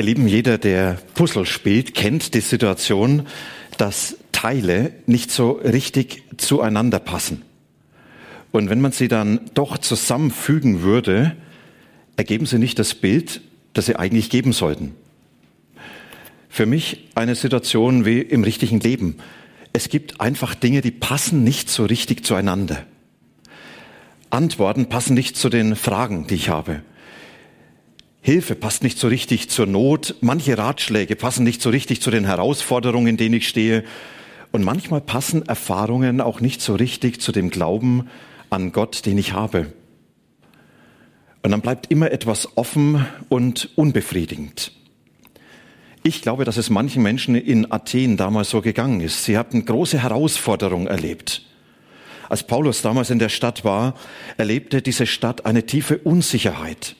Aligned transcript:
Ihr 0.00 0.06
Lieben, 0.06 0.26
jeder, 0.28 0.56
der 0.56 0.96
Puzzle 1.12 1.44
spielt, 1.44 1.94
kennt 1.94 2.32
die 2.32 2.40
Situation, 2.40 3.26
dass 3.76 4.16
Teile 4.32 4.94
nicht 5.04 5.30
so 5.30 5.50
richtig 5.50 6.22
zueinander 6.38 6.98
passen. 6.98 7.42
Und 8.50 8.70
wenn 8.70 8.80
man 8.80 8.92
sie 8.92 9.08
dann 9.08 9.50
doch 9.52 9.76
zusammenfügen 9.76 10.80
würde, 10.80 11.36
ergeben 12.16 12.46
sie 12.46 12.58
nicht 12.58 12.78
das 12.78 12.94
Bild, 12.94 13.42
das 13.74 13.84
sie 13.84 13.96
eigentlich 13.96 14.30
geben 14.30 14.54
sollten. 14.54 14.94
Für 16.48 16.64
mich 16.64 17.10
eine 17.14 17.34
Situation 17.34 18.06
wie 18.06 18.20
im 18.20 18.42
richtigen 18.42 18.80
Leben. 18.80 19.18
Es 19.74 19.90
gibt 19.90 20.18
einfach 20.18 20.54
Dinge, 20.54 20.80
die 20.80 20.92
passen 20.92 21.44
nicht 21.44 21.68
so 21.68 21.84
richtig 21.84 22.24
zueinander. 22.24 22.86
Antworten 24.30 24.88
passen 24.88 25.12
nicht 25.12 25.36
zu 25.36 25.50
den 25.50 25.76
Fragen, 25.76 26.26
die 26.26 26.36
ich 26.36 26.48
habe. 26.48 26.80
Hilfe 28.22 28.54
passt 28.54 28.82
nicht 28.82 28.98
so 28.98 29.08
richtig 29.08 29.48
zur 29.48 29.66
Not, 29.66 30.14
manche 30.20 30.58
Ratschläge 30.58 31.16
passen 31.16 31.42
nicht 31.42 31.62
so 31.62 31.70
richtig 31.70 32.02
zu 32.02 32.10
den 32.10 32.26
Herausforderungen, 32.26 33.08
in 33.08 33.16
denen 33.16 33.36
ich 33.36 33.48
stehe. 33.48 33.82
Und 34.52 34.62
manchmal 34.62 35.00
passen 35.00 35.46
Erfahrungen 35.46 36.20
auch 36.20 36.40
nicht 36.40 36.60
so 36.60 36.74
richtig 36.74 37.20
zu 37.20 37.32
dem 37.32 37.50
Glauben 37.50 38.08
an 38.50 38.72
Gott, 38.72 39.06
den 39.06 39.16
ich 39.16 39.32
habe. 39.32 39.72
Und 41.42 41.52
dann 41.52 41.62
bleibt 41.62 41.90
immer 41.90 42.10
etwas 42.10 42.56
offen 42.58 43.06
und 43.30 43.70
unbefriedigend. 43.76 44.72
Ich 46.02 46.20
glaube, 46.20 46.44
dass 46.44 46.58
es 46.58 46.68
manchen 46.68 47.02
Menschen 47.02 47.34
in 47.34 47.72
Athen 47.72 48.16
damals 48.16 48.50
so 48.50 48.60
gegangen 48.60 49.00
ist. 49.00 49.24
Sie 49.24 49.38
hatten 49.38 49.64
große 49.64 50.02
Herausforderungen 50.02 50.86
erlebt. 50.86 51.42
Als 52.28 52.42
Paulus 52.46 52.82
damals 52.82 53.10
in 53.10 53.18
der 53.18 53.28
Stadt 53.28 53.64
war, 53.64 53.94
erlebte 54.36 54.82
diese 54.82 55.06
Stadt 55.06 55.46
eine 55.46 55.64
tiefe 55.66 55.98
Unsicherheit. 55.98 56.96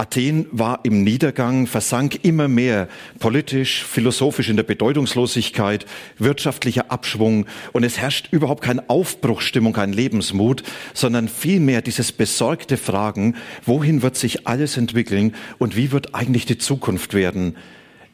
Athen 0.00 0.46
war 0.50 0.80
im 0.82 1.04
Niedergang, 1.04 1.66
versank 1.66 2.24
immer 2.24 2.48
mehr 2.48 2.88
politisch, 3.18 3.84
philosophisch 3.84 4.48
in 4.48 4.56
der 4.56 4.62
Bedeutungslosigkeit, 4.62 5.84
wirtschaftlicher 6.18 6.90
Abschwung 6.90 7.44
und 7.72 7.84
es 7.84 7.98
herrscht 7.98 8.28
überhaupt 8.32 8.62
keine 8.62 8.88
Aufbruchstimmung, 8.88 9.74
kein 9.74 9.92
Lebensmut, 9.92 10.62
sondern 10.94 11.28
vielmehr 11.28 11.82
dieses 11.82 12.12
besorgte 12.12 12.78
Fragen, 12.78 13.36
wohin 13.66 14.00
wird 14.00 14.16
sich 14.16 14.46
alles 14.46 14.78
entwickeln 14.78 15.34
und 15.58 15.76
wie 15.76 15.92
wird 15.92 16.14
eigentlich 16.14 16.46
die 16.46 16.56
Zukunft 16.56 17.12
werden? 17.12 17.56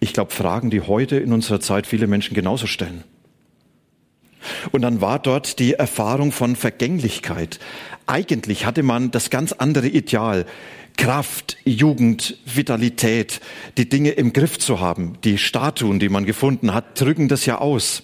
Ich 0.01 0.13
glaube, 0.13 0.33
Fragen, 0.33 0.71
die 0.71 0.81
heute 0.81 1.17
in 1.17 1.33
unserer 1.33 1.61
Zeit 1.61 1.87
viele 1.87 2.09
Menschen 2.09 2.35
genauso 2.35 2.67
stellen. 2.67 3.05
Und 4.73 4.83
dann 4.83 5.01
war 5.01 5.19
dort 5.19 5.59
die 5.59 5.75
Erfahrung 5.75 6.33
von 6.33 6.57
Vergänglichkeit. 6.57 7.59
Eigentlich 8.07 8.67
hatte 8.67 8.83
man 8.83 9.11
das 9.11 9.31
ganz 9.31 9.53
andere 9.53 9.89
Ideal. 9.89 10.47
Kraft, 10.97 11.59
Jugend, 11.65 12.39
Vitalität, 12.47 13.41
die 13.77 13.89
Dinge 13.89 14.11
im 14.11 14.33
Griff 14.33 14.59
zu 14.59 14.81
haben. 14.81 15.19
Die 15.25 15.39
Statuen, 15.39 15.99
die 15.99 16.09
man 16.09 16.25
gefunden 16.25 16.73
hat, 16.73 16.99
drücken 17.01 17.29
das 17.29 17.47
ja 17.47 17.59
aus. 17.59 18.03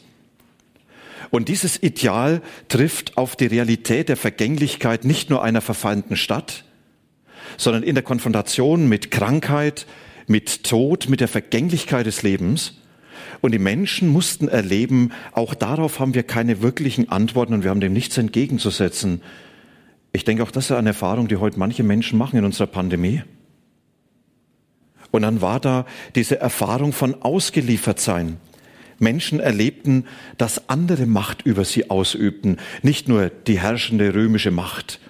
Und 1.31 1.49
dieses 1.49 1.83
Ideal 1.83 2.43
trifft 2.69 3.17
auf 3.17 3.37
die 3.37 3.47
Realität 3.47 4.11
der 4.11 4.19
Vergänglichkeit 4.19 5.05
nicht 5.05 5.31
nur 5.31 5.43
einer 5.43 5.63
verfallenden 5.63 6.17
Stadt, 6.17 6.65
sondern 7.57 7.83
in 7.83 7.95
der 7.95 8.05
Konfrontation 8.05 8.87
mit 8.87 9.11
Krankheit, 9.11 9.87
mit 10.27 10.65
Tod, 10.65 11.09
mit 11.09 11.21
der 11.21 11.29
Vergänglichkeit 11.29 12.05
des 12.05 12.23
Lebens. 12.23 12.75
Und 13.43 13.51
die 13.53 13.59
Menschen 13.59 14.09
mussten 14.09 14.49
erleben, 14.49 15.11
auch 15.33 15.55
darauf 15.55 15.99
haben 15.99 16.15
wir 16.15 16.23
keine 16.23 16.63
wirklichen 16.63 17.11
Antworten 17.11 17.53
und 17.53 17.65
wir 17.65 17.71
haben 17.71 17.81
dem 17.81 17.93
nichts 17.93 18.17
entgegenzusetzen. 18.17 19.21
Ich 20.13 20.25
denke 20.25 20.45
auch, 20.45 20.53
das 20.53 20.67
ist 20.67 20.73
eine 20.73 20.91
Erfahrung, 20.91 21.27
die 21.27 21.37
heute 21.37 21.59
manche 21.59 21.83
Menschen 21.83 22.19
machen 22.19 22.39
in 22.39 22.45
unserer 22.45 22.69
Pandemie. 22.69 23.23
Und 25.11 25.23
dann 25.23 25.41
war 25.41 25.59
da 25.59 25.87
diese 26.15 26.39
Erfahrung 26.39 26.93
von 26.93 27.21
ausgeliefert 27.21 27.99
sein. 27.99 28.37
Menschen 29.01 29.41
erlebten, 29.41 30.05
dass 30.39 30.69
andere 30.69 31.07
Macht 31.07 31.43
über 31.43 31.65
sie 31.65 31.91
ausübten, 31.91 32.59
nicht 32.83 33.09
nur 33.09 33.29
die 33.29 33.59
herrschende 33.59 34.15
römische 34.15 34.53
Macht, 34.53 35.01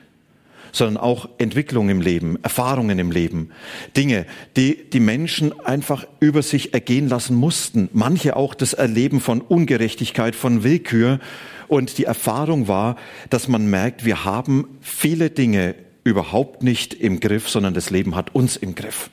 sondern 0.72 0.96
auch 0.96 1.28
Entwicklung 1.38 1.90
im 1.90 2.00
Leben, 2.00 2.42
Erfahrungen 2.42 2.98
im 2.98 3.12
Leben, 3.12 3.50
Dinge, 3.96 4.26
die 4.56 4.90
die 4.90 5.00
Menschen 5.00 5.58
einfach 5.60 6.06
über 6.18 6.42
sich 6.42 6.74
ergehen 6.74 7.08
lassen 7.08 7.36
mussten. 7.36 7.88
Manche 7.92 8.36
auch 8.36 8.54
das 8.54 8.72
Erleben 8.72 9.20
von 9.20 9.40
Ungerechtigkeit, 9.40 10.34
von 10.34 10.64
Willkür 10.64 11.20
und 11.68 11.98
die 11.98 12.04
Erfahrung 12.04 12.68
war, 12.68 12.96
dass 13.30 13.48
man 13.48 13.66
merkt, 13.66 14.04
wir 14.04 14.24
haben 14.24 14.78
viele 14.80 15.30
Dinge 15.30 15.74
überhaupt 16.04 16.62
nicht 16.62 16.94
im 16.94 17.20
Griff, 17.20 17.48
sondern 17.48 17.74
das 17.74 17.90
Leben 17.90 18.16
hat 18.16 18.34
uns 18.34 18.56
im 18.56 18.74
Griff. 18.74 19.10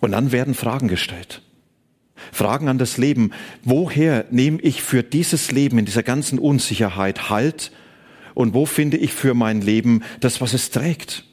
Und 0.00 0.12
dann 0.12 0.32
werden 0.32 0.54
Fragen 0.54 0.88
gestellt. 0.88 1.42
Fragen 2.32 2.68
an 2.68 2.78
das 2.78 2.96
Leben. 2.96 3.32
Woher 3.62 4.26
nehme 4.30 4.60
ich 4.60 4.82
für 4.82 5.02
dieses 5.02 5.52
Leben 5.52 5.78
in 5.78 5.84
dieser 5.84 6.02
ganzen 6.02 6.38
Unsicherheit 6.38 7.30
Halt? 7.30 7.72
Und 8.36 8.52
wo 8.52 8.66
finde 8.66 8.98
ich 8.98 9.14
für 9.14 9.32
mein 9.32 9.62
Leben 9.62 10.02
das, 10.20 10.42
was 10.42 10.52
es 10.52 10.70
trägt? 10.70 11.24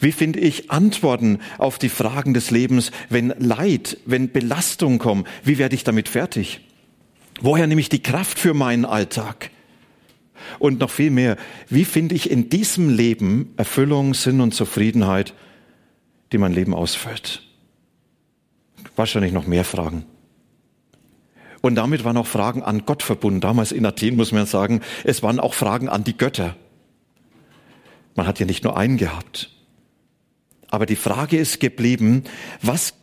Wie 0.00 0.10
finde 0.10 0.40
ich 0.40 0.72
Antworten 0.72 1.38
auf 1.56 1.78
die 1.78 1.88
Fragen 1.88 2.34
des 2.34 2.50
Lebens, 2.50 2.90
wenn 3.10 3.28
Leid, 3.38 3.96
wenn 4.04 4.32
Belastung 4.32 4.98
kommen? 4.98 5.24
Wie 5.44 5.58
werde 5.58 5.76
ich 5.76 5.84
damit 5.84 6.08
fertig? 6.08 6.62
Woher 7.40 7.68
nehme 7.68 7.80
ich 7.80 7.88
die 7.88 8.02
Kraft 8.02 8.40
für 8.40 8.54
meinen 8.54 8.84
Alltag? 8.84 9.50
Und 10.58 10.80
noch 10.80 10.90
viel 10.90 11.10
mehr, 11.10 11.36
wie 11.68 11.84
finde 11.84 12.16
ich 12.16 12.28
in 12.28 12.48
diesem 12.48 12.90
Leben 12.90 13.54
Erfüllung, 13.56 14.14
Sinn 14.14 14.40
und 14.40 14.54
Zufriedenheit, 14.54 15.32
die 16.32 16.38
mein 16.38 16.52
Leben 16.52 16.74
ausfüllt? 16.74 17.44
Wahrscheinlich 18.96 19.30
noch 19.30 19.46
mehr 19.46 19.64
Fragen. 19.64 20.06
Und 21.62 21.76
damit 21.76 22.04
waren 22.04 22.16
auch 22.16 22.26
Fragen 22.26 22.62
an 22.62 22.84
Gott 22.84 23.02
verbunden. 23.02 23.40
Damals 23.40 23.72
in 23.72 23.86
Athen 23.86 24.16
muss 24.16 24.32
man 24.32 24.46
sagen, 24.46 24.82
es 25.04 25.22
waren 25.22 25.40
auch 25.40 25.54
Fragen 25.54 25.88
an 25.88 26.04
die 26.04 26.16
Götter. 26.16 26.56
Man 28.14 28.26
hat 28.26 28.40
ja 28.40 28.46
nicht 28.46 28.64
nur 28.64 28.76
einen 28.76 28.98
gehabt. 28.98 29.50
Aber 30.68 30.86
die 30.86 30.96
Frage 30.96 31.38
ist 31.38 31.60
geblieben, 31.60 32.24
was 32.60 32.94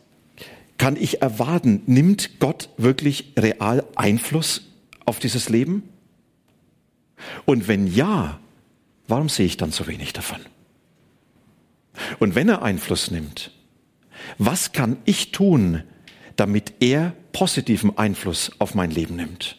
kann 0.76 0.96
ich 0.96 1.22
erwarten, 1.22 1.82
nimmt 1.86 2.38
Gott 2.38 2.68
wirklich 2.76 3.32
real 3.38 3.84
Einfluss 3.96 4.68
auf 5.04 5.18
dieses 5.18 5.48
Leben? 5.48 5.82
Und 7.46 7.66
wenn 7.66 7.86
ja, 7.86 8.40
warum 9.08 9.28
sehe 9.28 9.46
ich 9.46 9.56
dann 9.56 9.72
so 9.72 9.86
wenig 9.86 10.12
davon? 10.12 10.40
Und 12.18 12.34
wenn 12.34 12.48
er 12.48 12.62
Einfluss 12.62 13.10
nimmt, 13.10 13.52
was 14.38 14.72
kann 14.72 14.98
ich 15.04 15.32
tun, 15.32 15.82
damit 16.40 16.72
er 16.80 17.12
positiven 17.32 17.98
Einfluss 17.98 18.50
auf 18.58 18.74
mein 18.74 18.90
Leben 18.90 19.16
nimmt? 19.16 19.56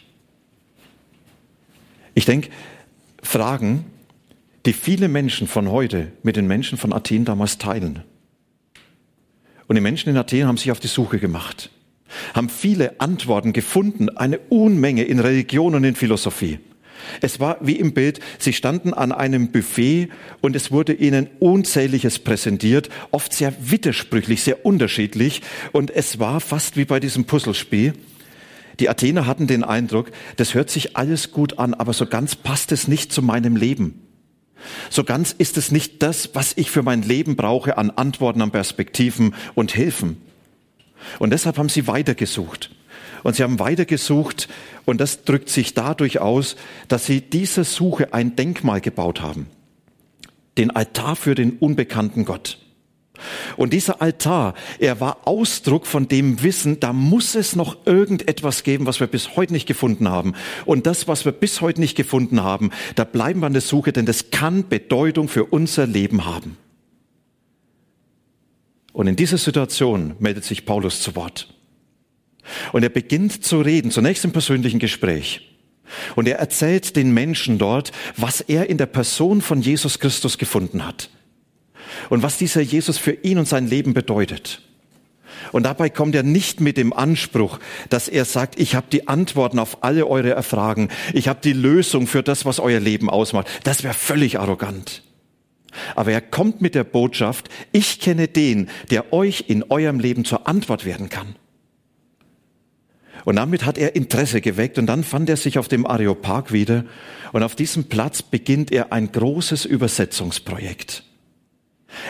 Ich 2.15 2.25
denke, 2.25 2.49
Fragen, 3.21 3.85
die 4.65 4.73
viele 4.73 5.07
Menschen 5.07 5.47
von 5.47 5.69
heute 5.69 6.11
mit 6.23 6.35
den 6.35 6.47
Menschen 6.47 6.79
von 6.79 6.91
Athen 6.91 7.23
damals 7.23 7.59
teilen. 7.59 8.03
Und 9.67 9.75
die 9.75 9.81
Menschen 9.81 10.09
in 10.09 10.17
Athen 10.17 10.47
haben 10.47 10.57
sich 10.57 10.71
auf 10.71 10.79
die 10.79 10.87
Suche 10.87 11.19
gemacht, 11.19 11.69
haben 12.33 12.49
viele 12.49 12.99
Antworten 12.99 13.53
gefunden, 13.53 14.09
eine 14.09 14.39
Unmenge 14.39 15.03
in 15.03 15.19
Religion 15.19 15.75
und 15.75 15.83
in 15.83 15.95
Philosophie. 15.95 16.59
Es 17.21 17.39
war 17.39 17.57
wie 17.61 17.75
im 17.75 17.93
Bild, 17.93 18.19
sie 18.39 18.53
standen 18.53 18.93
an 18.93 19.11
einem 19.11 19.51
Buffet 19.51 20.09
und 20.41 20.55
es 20.55 20.71
wurde 20.71 20.93
ihnen 20.93 21.29
unzähliges 21.39 22.19
präsentiert, 22.19 22.89
oft 23.11 23.33
sehr 23.33 23.53
widersprüchlich, 23.59 24.43
sehr 24.43 24.65
unterschiedlich 24.65 25.41
und 25.71 25.91
es 25.91 26.19
war 26.19 26.39
fast 26.39 26.77
wie 26.77 26.85
bei 26.85 26.99
diesem 26.99 27.25
Puzzlespiel. 27.25 27.93
Die 28.79 28.89
Athener 28.89 29.27
hatten 29.27 29.47
den 29.47 29.63
Eindruck, 29.63 30.11
das 30.37 30.53
hört 30.53 30.69
sich 30.69 30.97
alles 30.97 31.31
gut 31.31 31.59
an, 31.59 31.73
aber 31.73 31.93
so 31.93 32.05
ganz 32.05 32.35
passt 32.35 32.71
es 32.71 32.87
nicht 32.87 33.11
zu 33.11 33.21
meinem 33.21 33.55
Leben. 33.55 34.01
So 34.89 35.03
ganz 35.03 35.33
ist 35.37 35.57
es 35.57 35.71
nicht 35.71 36.03
das, 36.03 36.31
was 36.33 36.53
ich 36.55 36.71
für 36.71 36.83
mein 36.83 37.01
Leben 37.01 37.35
brauche 37.35 37.77
an 37.77 37.89
Antworten, 37.91 38.41
an 38.41 38.51
Perspektiven 38.51 39.35
und 39.55 39.71
Hilfen. 39.71 40.17
Und 41.19 41.31
deshalb 41.31 41.57
haben 41.57 41.69
sie 41.69 41.87
weitergesucht. 41.87 42.69
Und 43.23 43.35
sie 43.35 43.43
haben 43.43 43.59
weitergesucht 43.59 44.47
und 44.85 44.99
das 44.99 45.23
drückt 45.23 45.49
sich 45.49 45.73
dadurch 45.73 46.19
aus, 46.19 46.55
dass 46.87 47.05
sie 47.05 47.21
dieser 47.21 47.63
Suche 47.63 48.13
ein 48.13 48.35
Denkmal 48.35 48.81
gebaut 48.81 49.21
haben. 49.21 49.47
Den 50.57 50.71
Altar 50.71 51.15
für 51.15 51.35
den 51.35 51.57
unbekannten 51.57 52.25
Gott. 52.25 52.57
Und 53.57 53.73
dieser 53.73 54.01
Altar, 54.01 54.55
er 54.79 54.99
war 54.99 55.27
Ausdruck 55.27 55.85
von 55.85 56.07
dem 56.07 56.41
Wissen, 56.43 56.79
da 56.79 56.93
muss 56.93 57.35
es 57.35 57.55
noch 57.55 57.85
irgendetwas 57.85 58.63
geben, 58.63 58.85
was 58.85 58.99
wir 58.99 59.07
bis 59.07 59.35
heute 59.35 59.53
nicht 59.53 59.67
gefunden 59.67 60.09
haben. 60.09 60.33
Und 60.65 60.87
das, 60.87 61.07
was 61.07 61.25
wir 61.25 61.31
bis 61.31 61.61
heute 61.61 61.79
nicht 61.79 61.95
gefunden 61.95 62.41
haben, 62.41 62.71
da 62.95 63.03
bleiben 63.03 63.41
wir 63.41 63.47
an 63.47 63.53
der 63.53 63.61
Suche, 63.61 63.93
denn 63.93 64.05
das 64.05 64.31
kann 64.31 64.67
Bedeutung 64.67 65.27
für 65.27 65.45
unser 65.45 65.85
Leben 65.85 66.25
haben. 66.25 66.57
Und 68.93 69.07
in 69.07 69.15
dieser 69.15 69.37
Situation 69.37 70.15
meldet 70.19 70.43
sich 70.43 70.65
Paulus 70.65 71.01
zu 71.01 71.15
Wort. 71.15 71.53
Und 72.71 72.83
er 72.83 72.89
beginnt 72.89 73.43
zu 73.43 73.61
reden, 73.61 73.91
zunächst 73.91 74.25
im 74.25 74.31
persönlichen 74.31 74.79
Gespräch. 74.79 75.47
Und 76.15 76.27
er 76.27 76.39
erzählt 76.39 76.95
den 76.95 77.13
Menschen 77.13 77.57
dort, 77.57 77.91
was 78.17 78.41
er 78.41 78.69
in 78.69 78.77
der 78.77 78.85
Person 78.85 79.41
von 79.41 79.61
Jesus 79.61 79.99
Christus 79.99 80.37
gefunden 80.37 80.85
hat. 80.85 81.09
Und 82.09 82.23
was 82.23 82.37
dieser 82.37 82.61
Jesus 82.61 82.97
für 82.97 83.11
ihn 83.11 83.37
und 83.37 83.47
sein 83.47 83.67
Leben 83.67 83.93
bedeutet. 83.93 84.61
Und 85.51 85.63
dabei 85.63 85.89
kommt 85.89 86.15
er 86.15 86.23
nicht 86.23 86.61
mit 86.61 86.77
dem 86.77 86.93
Anspruch, 86.93 87.59
dass 87.89 88.07
er 88.07 88.25
sagt, 88.25 88.59
ich 88.59 88.75
habe 88.75 88.87
die 88.91 89.07
Antworten 89.07 89.59
auf 89.59 89.83
alle 89.83 90.07
eure 90.07 90.41
Fragen, 90.43 90.89
ich 91.13 91.27
habe 91.27 91.39
die 91.43 91.53
Lösung 91.53 92.07
für 92.07 92.23
das, 92.23 92.45
was 92.45 92.59
euer 92.59 92.79
Leben 92.79 93.09
ausmacht. 93.09 93.47
Das 93.63 93.83
wäre 93.83 93.93
völlig 93.93 94.39
arrogant. 94.39 95.03
Aber 95.95 96.11
er 96.11 96.21
kommt 96.21 96.61
mit 96.61 96.75
der 96.75 96.83
Botschaft, 96.83 97.49
ich 97.71 97.99
kenne 97.99 98.27
den, 98.27 98.69
der 98.89 99.13
euch 99.13 99.45
in 99.47 99.63
eurem 99.69 99.99
Leben 99.99 100.25
zur 100.25 100.47
Antwort 100.47 100.85
werden 100.85 101.09
kann. 101.09 101.35
Und 103.25 103.35
damit 103.35 103.65
hat 103.65 103.77
er 103.77 103.95
Interesse 103.95 104.41
geweckt 104.41 104.77
und 104.77 104.87
dann 104.87 105.03
fand 105.03 105.29
er 105.29 105.37
sich 105.37 105.59
auf 105.59 105.67
dem 105.67 105.85
Areopag 105.85 106.51
wieder 106.51 106.85
und 107.33 107.43
auf 107.43 107.55
diesem 107.55 107.85
Platz 107.85 108.21
beginnt 108.21 108.71
er 108.71 108.91
ein 108.91 109.11
großes 109.11 109.65
Übersetzungsprojekt. 109.65 111.03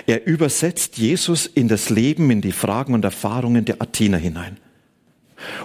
Er 0.06 0.26
übersetzt 0.28 0.98
Jesus 0.98 1.48
in 1.48 1.68
das 1.68 1.90
Leben, 1.90 2.30
in 2.30 2.42
die 2.42 2.52
Fragen 2.52 2.94
und 2.94 3.04
Erfahrungen 3.04 3.66
der 3.66 3.82
Athener 3.82 4.18
hinein. 4.18 4.58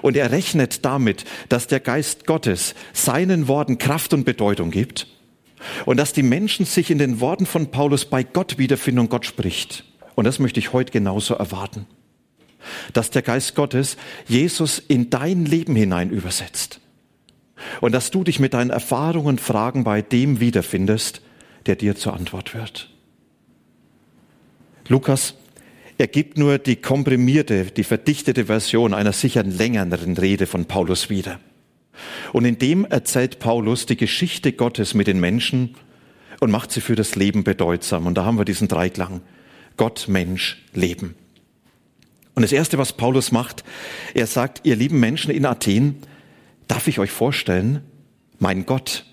Und 0.00 0.16
er 0.16 0.31
rechnet 0.31 0.87
damit, 0.87 1.25
dass 1.50 1.66
der 1.66 1.81
Geist 1.81 2.26
Gottes 2.26 2.75
seinen 2.94 3.46
Worten 3.46 3.76
Kraft 3.76 4.14
und 4.14 4.25
Bedeutung 4.25 4.70
gibt 4.70 5.06
und 5.84 5.98
dass 5.98 6.14
die 6.14 6.22
Menschen 6.22 6.64
sich 6.64 6.90
in 6.90 6.98
den 6.98 7.20
Worten 7.20 7.44
von 7.44 7.70
Paulus 7.70 8.06
bei 8.06 8.22
Gott 8.22 8.56
wiederfinden 8.56 9.00
und 9.00 9.10
Gott 9.10 9.26
spricht. 9.26 9.84
Und 10.14 10.25
das 10.25 10.38
möchte 10.38 10.60
ich 10.60 10.72
heute 10.72 10.93
genauso 10.93 11.34
erwarten 11.34 11.87
dass 12.93 13.11
der 13.11 13.23
Geist 13.23 13.55
Gottes 13.55 13.97
Jesus 14.27 14.79
in 14.79 15.11
dein 15.11 15.45
Leben 15.45 15.77
hinein 15.77 16.11
übersetzt. 16.11 16.81
Und 17.81 17.93
dass 17.93 18.11
du 18.11 18.25
dich 18.25 18.39
mit 18.39 18.55
deinen 18.55 18.71
Erfahrungen 18.71 19.27
und 19.27 19.41
Fragen 19.41 19.85
bei 19.85 20.03
dem 20.03 20.41
wiederfindest, 20.41 21.23
der 21.67 21.77
dir 21.77 21.97
zur 21.97 22.15
Antwort 22.15 22.55
wird. 22.55 22.91
Lukas, 24.89 25.35
er 25.99 26.07
gibt 26.07 26.37
nur 26.37 26.59
die 26.59 26.77
komprimierte, 26.77 27.65
die 27.67 27.85
verdichtete 27.85 28.47
Version 28.47 28.95
einer 28.95 29.13
sicher 29.13 29.43
längeren 29.43 30.17
Rede 30.17 30.47
von 30.47 30.67
Paulus 30.67 31.09
wieder. 31.09 31.41
Und 32.33 32.45
in 32.45 32.59
dem 32.59 32.85
erzählt 32.85 33.39
Paulus 33.39 33.87
die 33.87 33.97
Geschichte 33.97 34.53
Gottes 34.53 34.93
mit 34.93 35.07
den 35.07 35.19
Menschen 35.19 35.75
und 36.41 36.51
macht 36.51 36.71
sie 36.71 36.83
für 36.83 36.95
das 36.95 37.17
Leben 37.17 37.45
bedeutsam. 37.45 38.07
Und 38.07 38.17
da 38.17 38.27
haben 38.27 38.39
wir 38.39 38.45
diesen 38.45 38.69
Dreiklang. 38.69 39.23
Gott, 39.79 40.07
Mensch, 40.09 40.63
Leben. 40.75 41.15
Und 42.37 42.43
das 42.43 42.53
Erste, 42.53 42.77
was 42.77 42.93
Paulus 42.93 43.33
macht, 43.33 43.65
er 44.12 44.27
sagt, 44.27 44.61
ihr 44.65 44.77
lieben 44.77 45.00
Menschen 45.00 45.31
in 45.31 45.47
Athen, 45.47 45.97
darf 46.69 46.87
ich 46.87 46.99
euch 46.99 47.11
vorstellen, 47.11 47.83
mein 48.38 48.67
Gott. 48.67 49.06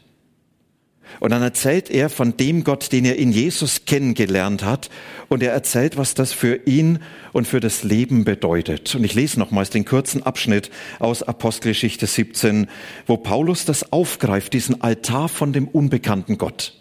Und 1.21 1.31
dann 1.31 1.41
erzählt 1.41 1.89
er 1.89 2.09
von 2.09 2.35
dem 2.35 2.65
Gott, 2.65 2.91
den 2.91 3.05
er 3.05 3.15
in 3.15 3.31
Jesus 3.31 3.85
kennengelernt 3.85 4.65
hat. 4.65 4.89
Und 5.29 5.41
er 5.41 5.53
erzählt, 5.53 5.95
was 5.95 6.15
das 6.15 6.33
für 6.33 6.55
ihn 6.65 6.99
und 7.31 7.47
für 7.47 7.61
das 7.61 7.83
Leben 7.83 8.25
bedeutet. 8.25 8.93
Und 8.93 9.05
ich 9.05 9.13
lese 9.13 9.39
nochmals 9.39 9.69
den 9.69 9.85
kurzen 9.85 10.23
Abschnitt 10.23 10.69
aus 10.99 11.23
Apostelgeschichte 11.23 12.07
17, 12.07 12.67
wo 13.05 13.15
Paulus 13.15 13.63
das 13.63 13.93
aufgreift, 13.93 14.51
diesen 14.51 14.81
Altar 14.81 15.29
von 15.29 15.53
dem 15.53 15.69
unbekannten 15.69 16.37
Gott. 16.37 16.77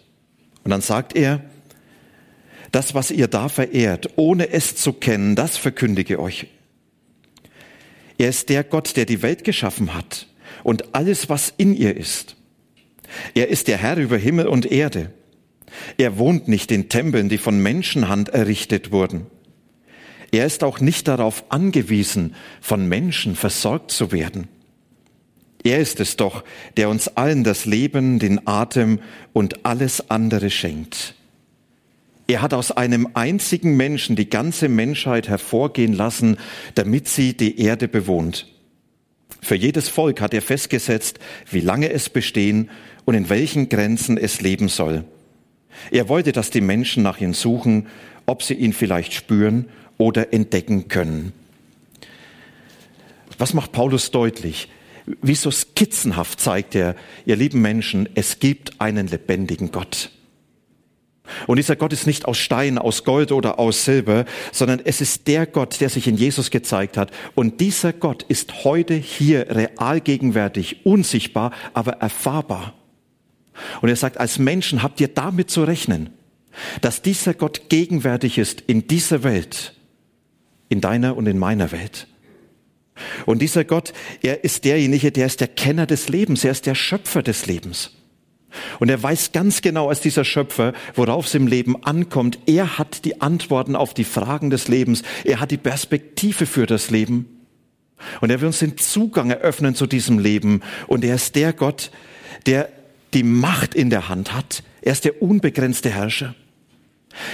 Und 0.65 0.71
dann 0.71 0.81
sagt 0.81 1.15
er, 1.15 1.41
das, 2.73 2.95
was 2.95 3.11
ihr 3.11 3.27
da 3.27 3.49
verehrt, 3.49 4.09
ohne 4.15 4.49
es 4.49 4.75
zu 4.75 4.93
kennen, 4.93 5.35
das 5.35 5.57
verkündige 5.57 6.19
euch. 6.19 6.47
Er 8.17 8.29
ist 8.29 8.49
der 8.49 8.63
Gott, 8.63 8.97
der 8.97 9.05
die 9.05 9.21
Welt 9.21 9.43
geschaffen 9.43 9.93
hat 9.93 10.27
und 10.63 10.95
alles, 10.95 11.29
was 11.29 11.53
in 11.55 11.75
ihr 11.75 11.95
ist. 11.95 12.35
Er 13.35 13.49
ist 13.49 13.67
der 13.67 13.77
Herr 13.77 13.97
über 13.97 14.17
Himmel 14.17 14.47
und 14.47 14.65
Erde. 14.65 15.13
Er 15.97 16.17
wohnt 16.17 16.47
nicht 16.47 16.71
in 16.71 16.89
Tempeln, 16.89 17.29
die 17.29 17.37
von 17.37 17.61
Menschenhand 17.61 18.29
errichtet 18.29 18.91
wurden. 18.91 19.27
Er 20.31 20.47
ist 20.47 20.63
auch 20.63 20.79
nicht 20.79 21.07
darauf 21.07 21.45
angewiesen, 21.49 22.33
von 22.59 22.87
Menschen 22.87 23.35
versorgt 23.35 23.91
zu 23.91 24.11
werden. 24.11 24.47
Er 25.63 25.79
ist 25.79 25.99
es 25.99 26.17
doch, 26.17 26.43
der 26.75 26.89
uns 26.89 27.07
allen 27.07 27.43
das 27.43 27.65
Leben, 27.65 28.17
den 28.17 28.47
Atem 28.47 28.99
und 29.31 29.63
alles 29.63 30.09
andere 30.09 30.49
schenkt. 30.49 31.13
Er 32.27 32.41
hat 32.41 32.53
aus 32.53 32.71
einem 32.71 33.09
einzigen 33.15 33.75
Menschen 33.75 34.15
die 34.15 34.29
ganze 34.29 34.69
Menschheit 34.69 35.27
hervorgehen 35.27 35.93
lassen, 35.93 36.37
damit 36.75 37.07
sie 37.07 37.35
die 37.35 37.59
Erde 37.59 37.87
bewohnt. 37.87 38.47
Für 39.41 39.55
jedes 39.55 39.89
Volk 39.89 40.21
hat 40.21 40.33
er 40.33 40.41
festgesetzt, 40.41 41.19
wie 41.51 41.59
lange 41.59 41.91
es 41.91 42.09
bestehen 42.09 42.69
und 43.03 43.15
in 43.15 43.29
welchen 43.29 43.67
Grenzen 43.67 44.17
es 44.17 44.39
leben 44.39 44.69
soll. 44.69 45.03
Er 45.91 46.07
wollte, 46.07 46.31
dass 46.31 46.49
die 46.49 46.61
Menschen 46.61 47.03
nach 47.03 47.19
ihm 47.19 47.33
suchen, 47.33 47.87
ob 48.25 48.41
sie 48.41 48.53
ihn 48.53 48.71
vielleicht 48.71 49.13
spüren 49.13 49.67
oder 49.97 50.31
entdecken 50.31 50.87
können. 50.87 51.33
Was 53.37 53.53
macht 53.53 53.73
Paulus 53.73 54.11
deutlich? 54.11 54.69
Wie 55.21 55.35
so 55.35 55.51
skizzenhaft 55.51 56.39
zeigt 56.39 56.75
er, 56.75 56.95
ihr 57.25 57.35
lieben 57.35 57.61
Menschen, 57.61 58.07
es 58.15 58.39
gibt 58.39 58.79
einen 58.79 59.07
lebendigen 59.07 59.71
Gott. 59.71 60.11
Und 61.47 61.57
dieser 61.57 61.75
Gott 61.75 61.93
ist 61.93 62.05
nicht 62.05 62.25
aus 62.25 62.37
Stein, 62.37 62.77
aus 62.77 63.05
Gold 63.05 63.31
oder 63.31 63.57
aus 63.57 63.85
Silber, 63.85 64.25
sondern 64.51 64.81
es 64.83 64.99
ist 64.99 65.27
der 65.27 65.45
Gott, 65.45 65.79
der 65.79 65.89
sich 65.89 66.07
in 66.07 66.17
Jesus 66.17 66.51
gezeigt 66.51 66.97
hat. 66.97 67.11
Und 67.33 67.61
dieser 67.61 67.93
Gott 67.93 68.23
ist 68.23 68.65
heute 68.65 68.93
hier 68.93 69.47
real 69.49 70.01
gegenwärtig, 70.01 70.85
unsichtbar, 70.85 71.51
aber 71.73 71.93
erfahrbar. 71.93 72.73
Und 73.81 73.89
er 73.89 73.95
sagt, 73.95 74.19
als 74.19 74.37
Menschen 74.37 74.83
habt 74.83 74.99
ihr 74.99 75.07
damit 75.07 75.49
zu 75.49 75.63
rechnen, 75.63 76.09
dass 76.81 77.01
dieser 77.01 77.33
Gott 77.33 77.69
gegenwärtig 77.69 78.37
ist 78.37 78.61
in 78.61 78.87
dieser 78.87 79.23
Welt, 79.23 79.75
in 80.69 80.81
deiner 80.81 81.15
und 81.15 81.27
in 81.27 81.39
meiner 81.39 81.71
Welt. 81.71 82.07
Und 83.25 83.41
dieser 83.41 83.63
Gott, 83.63 83.93
er 84.21 84.43
ist 84.43 84.65
derjenige, 84.65 85.11
der 85.11 85.25
ist 85.25 85.39
der 85.39 85.47
Kenner 85.47 85.85
des 85.85 86.09
Lebens, 86.09 86.43
er 86.43 86.51
ist 86.51 86.65
der 86.65 86.75
Schöpfer 86.75 87.23
des 87.23 87.47
Lebens. 87.47 87.91
Und 88.79 88.89
er 88.89 89.01
weiß 89.01 89.31
ganz 89.31 89.61
genau 89.61 89.89
als 89.89 90.01
dieser 90.01 90.25
Schöpfer, 90.25 90.73
worauf 90.95 91.25
es 91.25 91.35
im 91.35 91.47
Leben 91.47 91.83
ankommt. 91.83 92.39
Er 92.45 92.77
hat 92.77 93.05
die 93.05 93.21
Antworten 93.21 93.75
auf 93.75 93.93
die 93.93 94.03
Fragen 94.03 94.49
des 94.49 94.67
Lebens. 94.67 95.03
Er 95.23 95.39
hat 95.39 95.51
die 95.51 95.57
Perspektive 95.57 96.45
für 96.45 96.65
das 96.65 96.89
Leben. 96.89 97.27
Und 98.21 98.29
er 98.29 98.41
will 98.41 98.47
uns 98.47 98.59
den 98.59 98.77
Zugang 98.77 99.29
eröffnen 99.29 99.75
zu 99.75 99.87
diesem 99.87 100.19
Leben. 100.19 100.61
Und 100.87 101.03
er 101.03 101.15
ist 101.15 101.35
der 101.35 101.53
Gott, 101.53 101.91
der 102.45 102.69
die 103.13 103.23
Macht 103.23 103.75
in 103.75 103.89
der 103.89 104.09
Hand 104.09 104.33
hat. 104.33 104.63
Er 104.81 104.91
ist 104.91 105.05
der 105.05 105.21
unbegrenzte 105.21 105.89
Herrscher. 105.89 106.35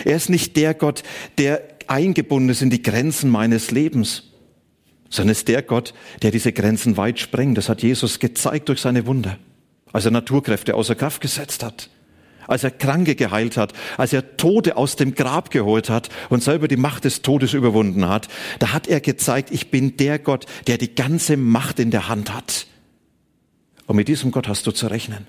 Er 0.05 0.15
ist 0.15 0.29
nicht 0.29 0.55
der 0.57 0.73
Gott, 0.73 1.03
der 1.37 1.63
eingebunden 1.87 2.49
ist 2.49 2.61
in 2.61 2.69
die 2.69 2.83
Grenzen 2.83 3.29
meines 3.29 3.71
Lebens, 3.71 4.23
sondern 5.09 5.31
ist 5.31 5.47
der 5.47 5.63
Gott, 5.63 5.93
der 6.21 6.31
diese 6.31 6.51
Grenzen 6.51 6.97
weit 6.97 7.19
sprengt. 7.19 7.57
Das 7.57 7.69
hat 7.69 7.81
Jesus 7.81 8.19
gezeigt 8.19 8.69
durch 8.69 8.81
seine 8.81 9.07
Wunder 9.07 9.39
als 9.91 10.05
er 10.05 10.11
Naturkräfte 10.11 10.75
außer 10.75 10.95
Kraft 10.95 11.21
gesetzt 11.21 11.63
hat, 11.63 11.89
als 12.47 12.63
er 12.63 12.71
Kranke 12.71 13.15
geheilt 13.15 13.57
hat, 13.57 13.73
als 13.97 14.13
er 14.13 14.37
Tode 14.37 14.77
aus 14.77 14.95
dem 14.95 15.13
Grab 15.15 15.51
geholt 15.51 15.89
hat 15.89 16.09
und 16.29 16.43
selber 16.43 16.67
die 16.67 16.77
Macht 16.77 17.05
des 17.05 17.21
Todes 17.21 17.53
überwunden 17.53 18.07
hat, 18.07 18.27
da 18.59 18.73
hat 18.73 18.87
er 18.87 19.01
gezeigt, 19.01 19.51
ich 19.51 19.71
bin 19.71 19.97
der 19.97 20.19
Gott, 20.19 20.45
der 20.67 20.77
die 20.77 20.95
ganze 20.95 21.37
Macht 21.37 21.79
in 21.79 21.91
der 21.91 22.09
Hand 22.09 22.33
hat. 22.33 22.67
Und 23.85 23.95
mit 23.95 24.07
diesem 24.07 24.31
Gott 24.31 24.47
hast 24.47 24.67
du 24.67 24.71
zu 24.71 24.87
rechnen. 24.87 25.27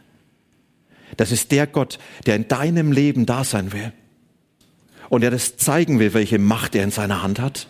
Das 1.17 1.33
ist 1.33 1.51
der 1.53 1.67
Gott, 1.67 1.99
der 2.27 2.37
in 2.37 2.49
deinem 2.49 2.93
Leben 2.93 3.27
da 3.27 3.45
sein 3.45 3.73
will. 3.73 3.93
Und 5.09 5.23
der 5.23 5.31
das 5.31 5.57
zeigen 5.57 5.99
will, 5.99 6.15
welche 6.15 6.39
Macht 6.39 6.75
er 6.75 6.85
in 6.85 6.91
seiner 6.91 7.23
Hand 7.23 7.41
hat. 7.41 7.67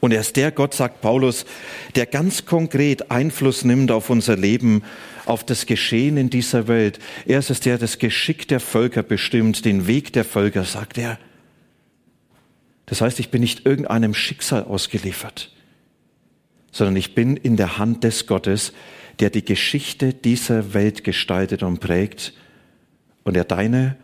Und 0.00 0.12
er 0.12 0.20
ist 0.20 0.34
der 0.34 0.50
Gott, 0.50 0.74
sagt 0.74 1.00
Paulus, 1.00 1.46
der 1.94 2.06
ganz 2.06 2.44
konkret 2.44 3.12
Einfluss 3.12 3.64
nimmt 3.64 3.92
auf 3.92 4.10
unser 4.10 4.36
Leben, 4.36 4.82
auf 5.26 5.44
das 5.44 5.66
Geschehen 5.66 6.16
in 6.16 6.30
dieser 6.30 6.68
Welt. 6.68 6.98
Er 7.26 7.38
ist 7.38 7.50
es, 7.50 7.60
der 7.60 7.78
das 7.78 7.98
Geschick 7.98 8.48
der 8.48 8.60
Völker 8.60 9.02
bestimmt, 9.02 9.64
den 9.64 9.86
Weg 9.86 10.12
der 10.12 10.24
Völker, 10.24 10.64
sagt 10.64 10.98
er. 10.98 11.18
Das 12.86 13.00
heißt, 13.00 13.20
ich 13.20 13.30
bin 13.30 13.40
nicht 13.40 13.64
irgendeinem 13.64 14.14
Schicksal 14.14 14.64
ausgeliefert, 14.64 15.52
sondern 16.72 16.96
ich 16.96 17.14
bin 17.14 17.36
in 17.36 17.56
der 17.56 17.78
Hand 17.78 18.04
des 18.04 18.26
Gottes, 18.26 18.72
der 19.20 19.30
die 19.30 19.44
Geschichte 19.44 20.12
dieser 20.12 20.74
Welt 20.74 21.04
gestaltet 21.04 21.62
und 21.62 21.80
prägt 21.80 22.34
und 23.24 23.34
der 23.34 23.44
deine 23.44 23.96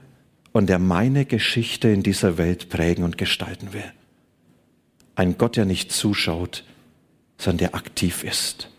und 0.53 0.69
der 0.69 0.79
meine 0.79 1.25
Geschichte 1.25 1.89
in 1.89 2.03
dieser 2.03 2.39
Welt 2.39 2.69
prägen 2.69 3.05
und 3.05 3.19
gestalten 3.19 3.73
will. 3.73 3.93
ein 5.15 5.37
Gott, 5.37 5.57
der 5.57 5.65
nicht 5.65 5.91
zuschaut, 5.91 6.65
sondern 7.39 7.59
der 7.59 7.75
aktiv 7.75 8.23
ist. 8.23 8.71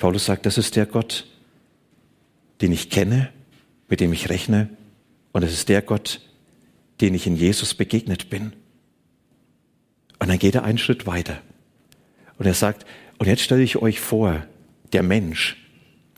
Paulus 0.00 0.24
sagt, 0.24 0.46
das 0.46 0.58
ist 0.58 0.74
der 0.74 0.86
Gott, 0.86 1.26
den 2.60 2.72
ich 2.72 2.90
kenne, 2.90 3.30
mit 3.88 4.00
dem 4.00 4.12
ich 4.12 4.30
rechne, 4.30 4.70
und 5.32 5.44
es 5.44 5.52
ist 5.52 5.68
der 5.68 5.82
Gott, 5.82 6.20
den 7.00 7.14
ich 7.14 7.26
in 7.26 7.36
Jesus 7.36 7.74
begegnet 7.74 8.30
bin. 8.30 8.52
Und 10.18 10.28
dann 10.28 10.38
geht 10.38 10.56
er 10.56 10.64
einen 10.64 10.78
Schritt 10.78 11.06
weiter. 11.06 11.40
Und 12.38 12.46
er 12.46 12.54
sagt, 12.54 12.84
und 13.18 13.28
jetzt 13.28 13.42
stelle 13.42 13.62
ich 13.62 13.76
euch 13.76 14.00
vor, 14.00 14.44
der 14.92 15.02
Mensch. 15.02 15.56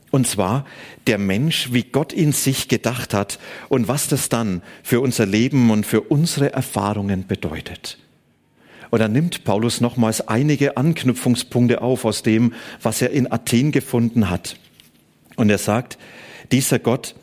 Und 0.09 0.27
zwar 0.27 0.65
der 1.05 1.17
Mensch, 1.17 1.73
wie 1.73 1.83
Gott 1.83 2.13
in 2.13 2.31
sich 2.31 2.69
gedacht 2.69 3.13
hat 3.13 3.37
und 3.67 3.87
was 3.87 4.07
das 4.07 4.29
dann 4.29 4.61
für 4.81 5.01
unser 5.01 5.25
Leben 5.25 5.69
und 5.71 5.85
für 5.85 6.01
unsere 6.01 6.53
Erfahrungen 6.53 7.27
bedeutet. 7.27 7.97
Und 8.93 8.99
dann 8.99 9.11
nimmt 9.11 9.43
Paulus 9.43 9.81
nochmals 9.81 10.27
einige 10.27 10.77
Anknüpfungspunkte 10.77 11.81
auf 11.81 12.05
aus 12.05 12.21
dem, 12.21 12.53
was 12.79 13.01
er 13.01 13.09
in 13.09 13.31
Athen 13.31 13.71
gefunden 13.71 14.29
hat. 14.29 14.55
Und 15.35 15.49
er 15.49 15.57
sagt, 15.57 15.97
dieser 16.51 16.77
Gott, 16.77 17.15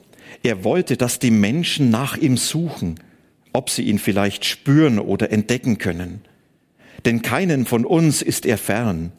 er 0.42 0.64
wollte, 0.64 0.96
dass 0.96 1.20
die 1.20 1.30
Menschen 1.30 1.88
nach 1.88 2.16
ihm 2.16 2.36
suchen, 2.36 2.98
ob 3.52 3.70
sie 3.70 3.82
ihn 3.82 4.00
vielleicht 4.00 4.46
spüren 4.46 4.98
oder 4.98 5.30
entdecken 5.30 5.78
können. 5.78 6.22
Denn 7.04 7.22
keinen 7.22 7.66
von 7.66 7.84
uns 7.84 8.20
ist 8.20 8.46
er 8.46 8.58
fern. 8.58 9.12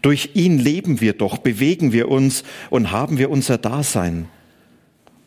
Durch 0.00 0.30
ihn 0.34 0.60
leben 0.60 1.00
wir 1.00 1.12
doch, 1.12 1.38
bewegen 1.38 1.90
wir 1.90 2.08
uns 2.08 2.44
und 2.70 2.92
haben 2.92 3.18
wir 3.18 3.30
unser 3.30 3.58
Dasein. 3.58 4.28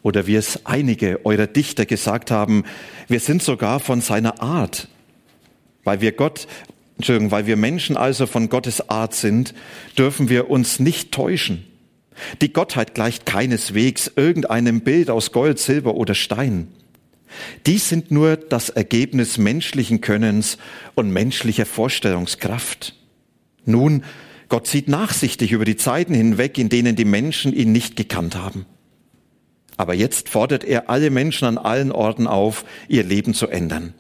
Oder 0.02 0.28
wie 0.28 0.36
es 0.36 0.66
einige 0.66 1.26
eurer 1.26 1.48
Dichter 1.48 1.86
gesagt 1.86 2.32
haben, 2.32 2.64
wir 3.10 3.20
sind 3.20 3.44
sogar 3.44 3.82
von 3.82 4.00
seiner 4.00 4.42
Art, 4.42 4.88
weil 5.84 6.02
wir 6.02 6.12
Gott, 6.12 6.48
Entschuldigung, 6.98 7.32
weil 7.32 7.48
wir 7.48 7.58
Menschen 7.58 7.98
also 7.98 8.28
von 8.28 8.50
Gottes 8.50 8.90
Art 8.90 9.14
sind, 9.14 9.54
dürfen 9.98 10.30
wir 10.30 10.50
uns 10.50 10.80
nicht 10.80 11.12
täuschen. 11.12 11.66
Die 12.42 12.54
Gottheit 12.54 12.94
gleicht 12.94 13.26
keineswegs 13.26 14.12
irgendeinem 14.16 14.82
Bild 14.82 15.10
aus 15.10 15.32
Gold, 15.32 15.60
Silber 15.60 15.96
oder 15.96 16.14
Stein. 16.14 16.68
Dies 17.66 17.88
sind 17.90 18.12
nur 18.12 18.36
das 18.36 18.70
Ergebnis 18.70 19.38
menschlichen 19.38 20.02
Könnens 20.02 20.58
und 20.96 21.12
menschlicher 21.12 21.66
Vorstellungskraft. 21.66 22.96
Nun, 23.66 24.04
Gott 24.50 24.68
sieht 24.68 24.90
nachsichtig 24.90 25.54
über 25.54 25.64
die 25.64 25.78
Zeiten 25.78 26.14
hinweg, 26.14 26.58
in 26.58 26.68
denen 26.68 26.96
die 26.96 27.06
Menschen 27.06 27.54
ihn 27.54 27.72
nicht 27.72 27.96
gekannt 27.96 28.36
haben. 28.36 28.66
Aber 29.78 29.94
jetzt 29.94 30.30
fordert 30.30 30.64
er 30.64 30.90
alle 30.90 31.10
Menschen 31.10 31.46
an 31.46 31.58
allen 31.58 31.92
Orten 31.92 32.28
auf, 32.28 32.66
ihr 32.88 33.04
Leben 33.04 33.34
zu 33.34 33.48
ändern. 33.48 33.94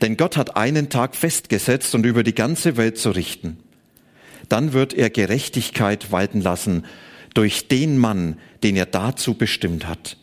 Denn 0.00 0.16
Gott 0.16 0.36
hat 0.36 0.56
einen 0.56 0.88
Tag 0.88 1.14
festgesetzt 1.16 1.94
und 1.94 2.06
über 2.06 2.22
die 2.22 2.34
ganze 2.34 2.76
Welt 2.76 2.98
zu 2.98 3.10
richten. 3.10 3.58
Dann 4.48 4.72
wird 4.72 4.94
er 4.94 5.10
Gerechtigkeit 5.10 6.12
walten 6.12 6.40
lassen 6.40 6.84
durch 7.34 7.68
den 7.68 7.98
Mann, 7.98 8.36
den 8.62 8.76
er 8.76 8.86
dazu 8.86 9.34
bestimmt 9.34 9.86
hat. 9.86 10.16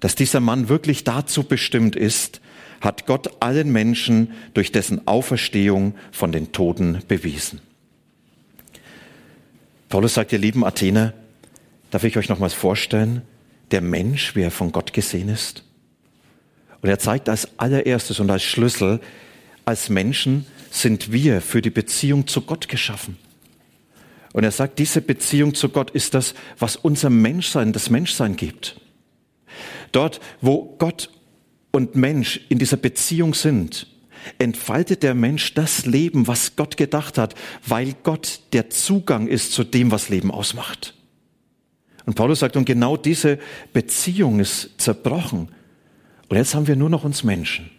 Dass 0.00 0.14
dieser 0.14 0.40
Mann 0.40 0.68
wirklich 0.68 1.04
dazu 1.04 1.44
bestimmt 1.44 1.96
ist, 1.96 2.40
hat 2.80 3.06
Gott 3.06 3.30
allen 3.40 3.72
Menschen 3.72 4.32
durch 4.54 4.72
dessen 4.72 5.06
Auferstehung 5.06 5.94
von 6.12 6.32
den 6.32 6.52
Toten 6.52 7.02
bewiesen. 7.08 7.60
Paulus 9.88 10.14
sagt, 10.14 10.32
ihr 10.32 10.38
lieben 10.38 10.64
Athener, 10.64 11.14
darf 11.90 12.04
ich 12.04 12.18
euch 12.18 12.28
nochmals 12.28 12.54
vorstellen, 12.54 13.22
der 13.70 13.80
Mensch, 13.80 14.36
wie 14.36 14.42
er 14.42 14.50
von 14.50 14.72
Gott 14.72 14.92
gesehen 14.92 15.28
ist? 15.28 15.64
Und 16.82 16.88
er 16.88 16.98
zeigt 16.98 17.28
als 17.28 17.58
allererstes 17.58 18.20
und 18.20 18.30
als 18.30 18.42
Schlüssel, 18.42 19.00
als 19.64 19.88
Menschen 19.88 20.46
sind 20.70 21.12
wir 21.12 21.40
für 21.40 21.62
die 21.62 21.70
Beziehung 21.70 22.26
zu 22.26 22.42
Gott 22.42 22.68
geschaffen. 22.68 23.18
Und 24.32 24.44
er 24.44 24.50
sagt, 24.50 24.78
diese 24.78 25.00
Beziehung 25.00 25.54
zu 25.54 25.70
Gott 25.70 25.90
ist 25.90 26.14
das, 26.14 26.34
was 26.58 26.76
unser 26.76 27.08
Menschsein, 27.08 27.72
das 27.72 27.88
Menschsein 27.88 28.36
gibt. 28.36 28.78
Dort, 29.92 30.20
wo 30.40 30.76
Gott 30.78 31.10
und 31.70 31.96
Mensch 31.96 32.40
in 32.48 32.58
dieser 32.58 32.76
Beziehung 32.76 33.34
sind, 33.34 33.86
entfaltet 34.38 35.02
der 35.02 35.14
Mensch 35.14 35.54
das 35.54 35.86
Leben, 35.86 36.26
was 36.26 36.56
Gott 36.56 36.76
gedacht 36.76 37.16
hat, 37.16 37.34
weil 37.66 37.94
Gott 38.02 38.40
der 38.52 38.70
Zugang 38.70 39.26
ist 39.26 39.52
zu 39.52 39.64
dem, 39.64 39.90
was 39.90 40.08
Leben 40.08 40.30
ausmacht. 40.30 40.94
Und 42.04 42.14
Paulus 42.14 42.40
sagt, 42.40 42.56
und 42.56 42.66
genau 42.66 42.96
diese 42.96 43.38
Beziehung 43.72 44.38
ist 44.38 44.72
zerbrochen 44.78 45.48
und 46.28 46.36
jetzt 46.36 46.54
haben 46.54 46.66
wir 46.66 46.76
nur 46.76 46.90
noch 46.90 47.04
uns 47.04 47.24
Menschen. 47.24 47.70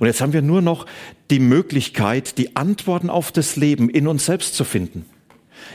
Und 0.00 0.06
jetzt 0.06 0.20
haben 0.20 0.32
wir 0.32 0.42
nur 0.42 0.62
noch 0.62 0.86
die 1.30 1.38
Möglichkeit, 1.38 2.38
die 2.38 2.56
Antworten 2.56 3.10
auf 3.10 3.32
das 3.32 3.56
Leben 3.56 3.90
in 3.90 4.06
uns 4.06 4.26
selbst 4.26 4.54
zu 4.54 4.64
finden. 4.64 5.04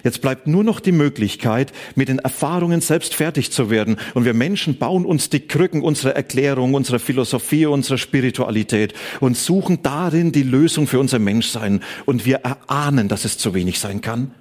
Jetzt 0.03 0.21
bleibt 0.21 0.47
nur 0.47 0.63
noch 0.63 0.79
die 0.79 0.91
Möglichkeit, 0.91 1.73
mit 1.95 2.09
den 2.09 2.19
Erfahrungen 2.19 2.81
selbst 2.81 3.15
fertig 3.15 3.51
zu 3.51 3.69
werden. 3.69 3.97
Und 4.13 4.25
wir 4.25 4.33
Menschen 4.33 4.77
bauen 4.77 5.05
uns 5.05 5.29
die 5.29 5.41
Krücken 5.41 5.81
unserer 5.81 6.15
Erklärung, 6.15 6.73
unserer 6.73 6.99
Philosophie, 6.99 7.65
unserer 7.65 7.97
Spiritualität 7.97 8.93
und 9.19 9.35
suchen 9.35 9.81
darin 9.81 10.31
die 10.31 10.43
Lösung 10.43 10.87
für 10.87 10.99
unser 10.99 11.19
Menschsein. 11.19 11.81
Und 12.05 12.25
wir 12.25 12.37
erahnen, 12.37 13.07
dass 13.07 13.25
es 13.25 13.37
zu 13.37 13.53
wenig 13.53 13.79
sein 13.79 14.01
kann. 14.01 14.31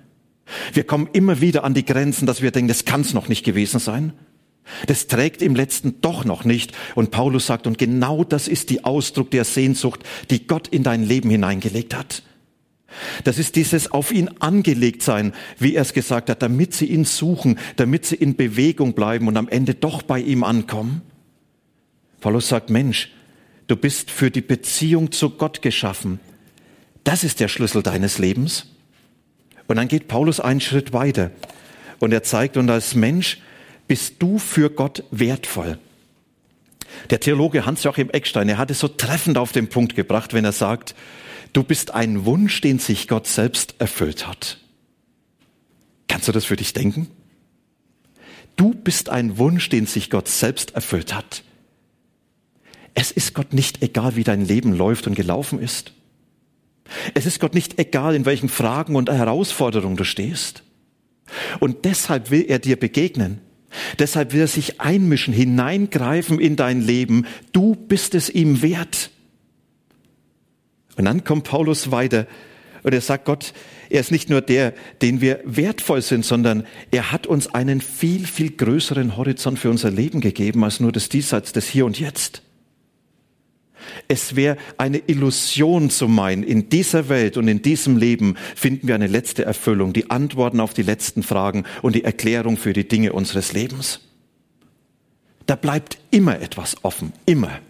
Wir 0.72 0.84
kommen 0.84 1.08
immer 1.12 1.40
wieder 1.40 1.64
an 1.64 1.74
die 1.74 1.84
Grenzen, 1.84 2.26
dass 2.26 2.42
wir 2.42 2.50
denken, 2.50 2.68
das 2.68 2.84
kann 2.84 3.02
es 3.02 3.14
noch 3.14 3.28
nicht 3.28 3.44
gewesen 3.44 3.80
sein. 3.80 4.12
Das 4.86 5.06
trägt 5.06 5.42
im 5.42 5.54
letzten 5.54 6.00
doch 6.00 6.24
noch 6.24 6.44
nicht. 6.44 6.72
Und 6.94 7.10
Paulus 7.10 7.46
sagt, 7.46 7.66
und 7.66 7.78
genau 7.78 8.24
das 8.24 8.48
ist 8.48 8.70
die 8.70 8.84
Ausdruck 8.84 9.30
der 9.30 9.44
Sehnsucht, 9.44 10.00
die 10.30 10.46
Gott 10.46 10.68
in 10.68 10.82
dein 10.82 11.04
Leben 11.04 11.30
hineingelegt 11.30 11.94
hat. 11.94 12.22
Das 13.24 13.38
ist 13.38 13.56
dieses 13.56 13.92
auf 13.92 14.12
ihn 14.12 14.28
angelegt 14.40 15.02
sein, 15.02 15.34
wie 15.58 15.74
er 15.74 15.82
es 15.82 15.92
gesagt 15.92 16.30
hat, 16.30 16.42
damit 16.42 16.74
sie 16.74 16.86
ihn 16.86 17.04
suchen, 17.04 17.58
damit 17.76 18.06
sie 18.06 18.16
in 18.16 18.34
Bewegung 18.34 18.94
bleiben 18.94 19.28
und 19.28 19.36
am 19.36 19.48
Ende 19.48 19.74
doch 19.74 20.02
bei 20.02 20.20
ihm 20.20 20.42
ankommen. 20.42 21.02
Paulus 22.20 22.48
sagt, 22.48 22.70
Mensch, 22.70 23.12
du 23.66 23.76
bist 23.76 24.10
für 24.10 24.30
die 24.30 24.40
Beziehung 24.40 25.12
zu 25.12 25.30
Gott 25.30 25.62
geschaffen. 25.62 26.18
Das 27.04 27.24
ist 27.24 27.40
der 27.40 27.48
Schlüssel 27.48 27.82
deines 27.82 28.18
Lebens. 28.18 28.66
Und 29.66 29.76
dann 29.76 29.88
geht 29.88 30.08
Paulus 30.08 30.40
einen 30.40 30.60
Schritt 30.60 30.92
weiter 30.92 31.30
und 32.00 32.12
er 32.12 32.22
zeigt, 32.22 32.56
und 32.56 32.70
als 32.70 32.94
Mensch 32.94 33.38
bist 33.88 34.16
du 34.18 34.38
für 34.38 34.70
Gott 34.70 35.02
wertvoll. 35.10 35.78
Der 37.10 37.20
Theologe 37.20 37.66
Hans-Joachim 37.66 38.10
Eckstein, 38.10 38.48
er 38.48 38.58
hat 38.58 38.70
es 38.70 38.80
so 38.80 38.88
treffend 38.88 39.38
auf 39.38 39.52
den 39.52 39.68
Punkt 39.68 39.94
gebracht, 39.94 40.32
wenn 40.32 40.44
er 40.44 40.52
sagt, 40.52 40.94
du 41.52 41.62
bist 41.62 41.92
ein 41.92 42.24
Wunsch, 42.24 42.60
den 42.60 42.78
sich 42.78 43.08
Gott 43.08 43.26
selbst 43.26 43.74
erfüllt 43.78 44.26
hat. 44.26 44.58
Kannst 46.06 46.28
du 46.28 46.32
das 46.32 46.44
für 46.44 46.56
dich 46.56 46.72
denken? 46.72 47.08
Du 48.56 48.74
bist 48.74 49.08
ein 49.08 49.38
Wunsch, 49.38 49.68
den 49.68 49.86
sich 49.86 50.10
Gott 50.10 50.28
selbst 50.28 50.74
erfüllt 50.74 51.14
hat. 51.14 51.44
Es 52.94 53.10
ist 53.10 53.34
Gott 53.34 53.52
nicht 53.52 53.82
egal, 53.82 54.16
wie 54.16 54.24
dein 54.24 54.44
Leben 54.44 54.72
läuft 54.72 55.06
und 55.06 55.14
gelaufen 55.14 55.60
ist. 55.60 55.92
Es 57.14 57.26
ist 57.26 57.38
Gott 57.38 57.54
nicht 57.54 57.78
egal, 57.78 58.14
in 58.14 58.24
welchen 58.24 58.48
Fragen 58.48 58.96
und 58.96 59.10
Herausforderungen 59.10 59.96
du 59.96 60.04
stehst. 60.04 60.64
Und 61.60 61.84
deshalb 61.84 62.30
will 62.30 62.46
er 62.48 62.58
dir 62.58 62.76
begegnen. 62.76 63.40
Deshalb 63.98 64.32
will 64.32 64.40
er 64.40 64.48
sich 64.48 64.80
einmischen, 64.80 65.34
hineingreifen 65.34 66.40
in 66.40 66.56
dein 66.56 66.80
Leben. 66.80 67.26
Du 67.52 67.74
bist 67.74 68.14
es 68.14 68.30
ihm 68.30 68.62
wert. 68.62 69.10
Und 70.96 71.04
dann 71.04 71.24
kommt 71.24 71.44
Paulus 71.44 71.90
weiter 71.90 72.26
und 72.82 72.92
er 72.92 73.00
sagt, 73.00 73.24
Gott, 73.24 73.52
er 73.90 74.00
ist 74.00 74.10
nicht 74.10 74.30
nur 74.30 74.40
der, 74.40 74.74
den 75.02 75.20
wir 75.20 75.40
wertvoll 75.44 76.02
sind, 76.02 76.24
sondern 76.24 76.66
er 76.90 77.12
hat 77.12 77.26
uns 77.26 77.54
einen 77.54 77.80
viel, 77.80 78.26
viel 78.26 78.50
größeren 78.50 79.16
Horizont 79.16 79.58
für 79.58 79.70
unser 79.70 79.90
Leben 79.90 80.20
gegeben 80.20 80.64
als 80.64 80.80
nur 80.80 80.92
das 80.92 81.08
Diesseits, 81.08 81.52
das 81.52 81.66
Hier 81.66 81.86
und 81.86 81.98
Jetzt. 81.98 82.42
Es 84.08 84.36
wäre 84.36 84.56
eine 84.76 84.98
Illusion 85.06 85.90
zu 85.90 86.08
meinen, 86.08 86.42
in 86.42 86.68
dieser 86.68 87.08
Welt 87.08 87.36
und 87.36 87.48
in 87.48 87.62
diesem 87.62 87.96
Leben 87.96 88.36
finden 88.54 88.88
wir 88.88 88.94
eine 88.94 89.06
letzte 89.06 89.44
Erfüllung, 89.44 89.92
die 89.92 90.10
Antworten 90.10 90.60
auf 90.60 90.74
die 90.74 90.82
letzten 90.82 91.22
Fragen 91.22 91.64
und 91.82 91.94
die 91.94 92.04
Erklärung 92.04 92.56
für 92.56 92.72
die 92.72 92.88
Dinge 92.88 93.12
unseres 93.12 93.52
Lebens. 93.52 94.00
Da 95.46 95.56
bleibt 95.56 95.98
immer 96.10 96.40
etwas 96.40 96.76
offen, 96.84 97.12
immer. 97.24 97.60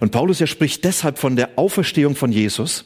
Und 0.00 0.12
Paulus, 0.12 0.40
er 0.40 0.46
spricht 0.46 0.84
deshalb 0.84 1.18
von 1.18 1.36
der 1.36 1.50
Auferstehung 1.56 2.16
von 2.16 2.32
Jesus 2.32 2.84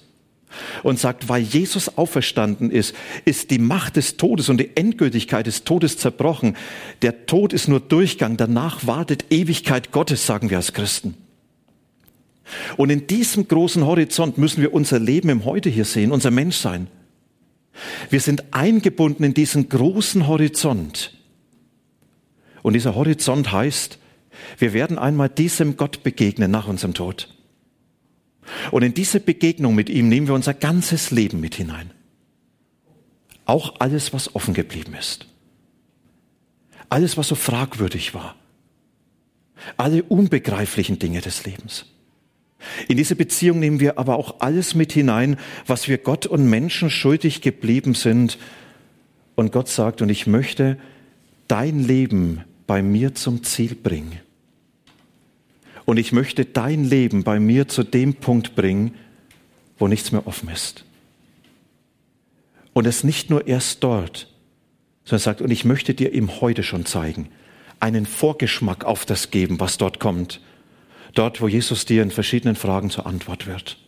und 0.83 0.99
sagt, 0.99 1.28
weil 1.28 1.43
Jesus 1.43 1.97
auferstanden 1.97 2.71
ist, 2.71 2.95
ist 3.25 3.50
die 3.50 3.59
Macht 3.59 3.97
des 3.97 4.16
Todes 4.16 4.49
und 4.49 4.59
die 4.59 4.76
Endgültigkeit 4.76 5.47
des 5.47 5.64
Todes 5.64 5.99
zerbrochen. 5.99 6.57
Der 7.02 7.26
Tod 7.26 7.52
ist 7.52 7.69
nur 7.69 7.81
Durchgang, 7.81 8.37
danach 8.37 8.87
wartet 8.87 9.26
Ewigkeit 9.31 9.93
Gottes, 9.93 10.26
sagen 10.26 10.50
wir 10.50 10.57
als 10.57 10.73
Christen. 10.73 11.14
Und 12.76 12.91
in 12.91 13.07
diesem 13.07 13.49
großen 13.49 13.85
Horizont 13.85 14.38
müssen 14.38 14.62
wir 14.62 14.73
unser 14.73 14.99
Leben 14.99 15.29
im 15.29 15.45
Heute 15.45 15.69
hier 15.69 15.85
sehen, 15.85 16.12
unser 16.12 16.31
Menschsein. 16.31 16.88
Wir 18.09 18.21
sind 18.21 18.45
eingebunden 18.53 19.25
in 19.25 19.35
diesen 19.35 19.69
großen 19.69 20.26
Horizont. 20.26 21.12
Und 22.62 22.73
dieser 22.73 22.95
Horizont 22.95 23.53
heißt, 23.53 23.99
wir 24.59 24.73
werden 24.73 24.99
einmal 24.99 25.29
diesem 25.29 25.76
Gott 25.76 26.03
begegnen 26.03 26.50
nach 26.50 26.69
unserem 26.69 26.95
Tod. 26.95 27.29
Und 28.71 28.83
in 28.83 28.95
diese 28.95 29.21
Begegnung 29.21 29.75
mit 29.75 29.88
ihm 29.88 30.09
nehmen 30.09 30.29
wir 30.29 30.35
unser 30.35 30.55
ganzes 30.55 31.11
Leben 31.11 31.41
mit 31.41 31.55
hinein. 31.55 31.91
Auch 33.45 33.81
alles, 33.81 34.12
was 34.12 34.35
offen 34.35 34.55
geblieben 34.55 34.95
ist. 34.95 35.26
Alles, 36.88 37.17
was 37.17 37.29
so 37.29 37.35
fragwürdig 37.35 38.15
war. 38.15 38.37
Alle 39.76 40.03
unbegreiflichen 40.03 40.99
Dinge 40.99 41.21
des 41.21 41.45
Lebens. 41.45 41.87
In 42.88 42.96
diese 42.96 43.16
Beziehung 43.16 43.58
nehmen 43.58 43.80
wir 43.80 43.99
aber 43.99 44.16
auch 44.16 44.37
alles 44.40 44.75
mit 44.75 44.92
hinein, 44.92 45.38
was 45.66 45.88
wir 45.88 45.99
Gott 45.99 46.26
und 46.26 46.49
Menschen 46.49 46.90
schuldig 46.90 47.40
geblieben 47.40 47.94
sind. 47.94 48.38
Und 49.35 49.52
Gott 49.52 49.68
sagt, 49.68 50.02
und 50.02 50.08
ich 50.08 50.26
möchte 50.26 50.78
dein 51.49 51.85
Leben 51.85 52.44
bei 52.66 52.82
mir 52.82 53.14
zum 53.14 53.42
Ziel 53.44 53.75
bringen. 53.75 54.20
Und 55.85 55.99
ich 55.99 56.12
möchte 56.12 56.44
dein 56.44 56.85
Leben 56.85 57.23
bei 57.23 57.38
mir 57.38 57.68
zu 57.68 57.85
dem 57.85 58.14
Punkt 58.14 58.56
bringen, 58.56 58.94
wo 59.78 59.88
nichts 59.88 60.11
mehr 60.12 60.26
offen 60.26 60.49
ist. 60.49 60.85
Und 62.73 62.87
es 62.87 63.04
nicht 63.04 63.30
nur 63.30 63.46
erst 63.46 63.82
dort, 63.85 64.28
sondern 65.04 65.23
sagt, 65.23 65.40
und 65.40 65.50
ich 65.50 65.64
möchte 65.64 65.94
dir 65.94 66.12
ihm 66.12 66.40
heute 66.40 66.62
schon 66.62 66.85
zeigen, 66.85 67.28
einen 67.78 68.04
Vorgeschmack 68.04 68.85
auf 68.85 69.06
das 69.06 69.30
geben, 69.30 69.61
was 69.61 69.78
dort 69.78 70.00
kommt. 70.00 70.40
Dort, 71.15 71.41
wo 71.41 71.49
Jesus 71.49 71.85
dir 71.85 72.03
in 72.03 72.11
verschiedenen 72.11 72.57
Fragen 72.57 72.91
zur 72.91 73.07
Antwort 73.07 73.47
wird. 73.47 73.79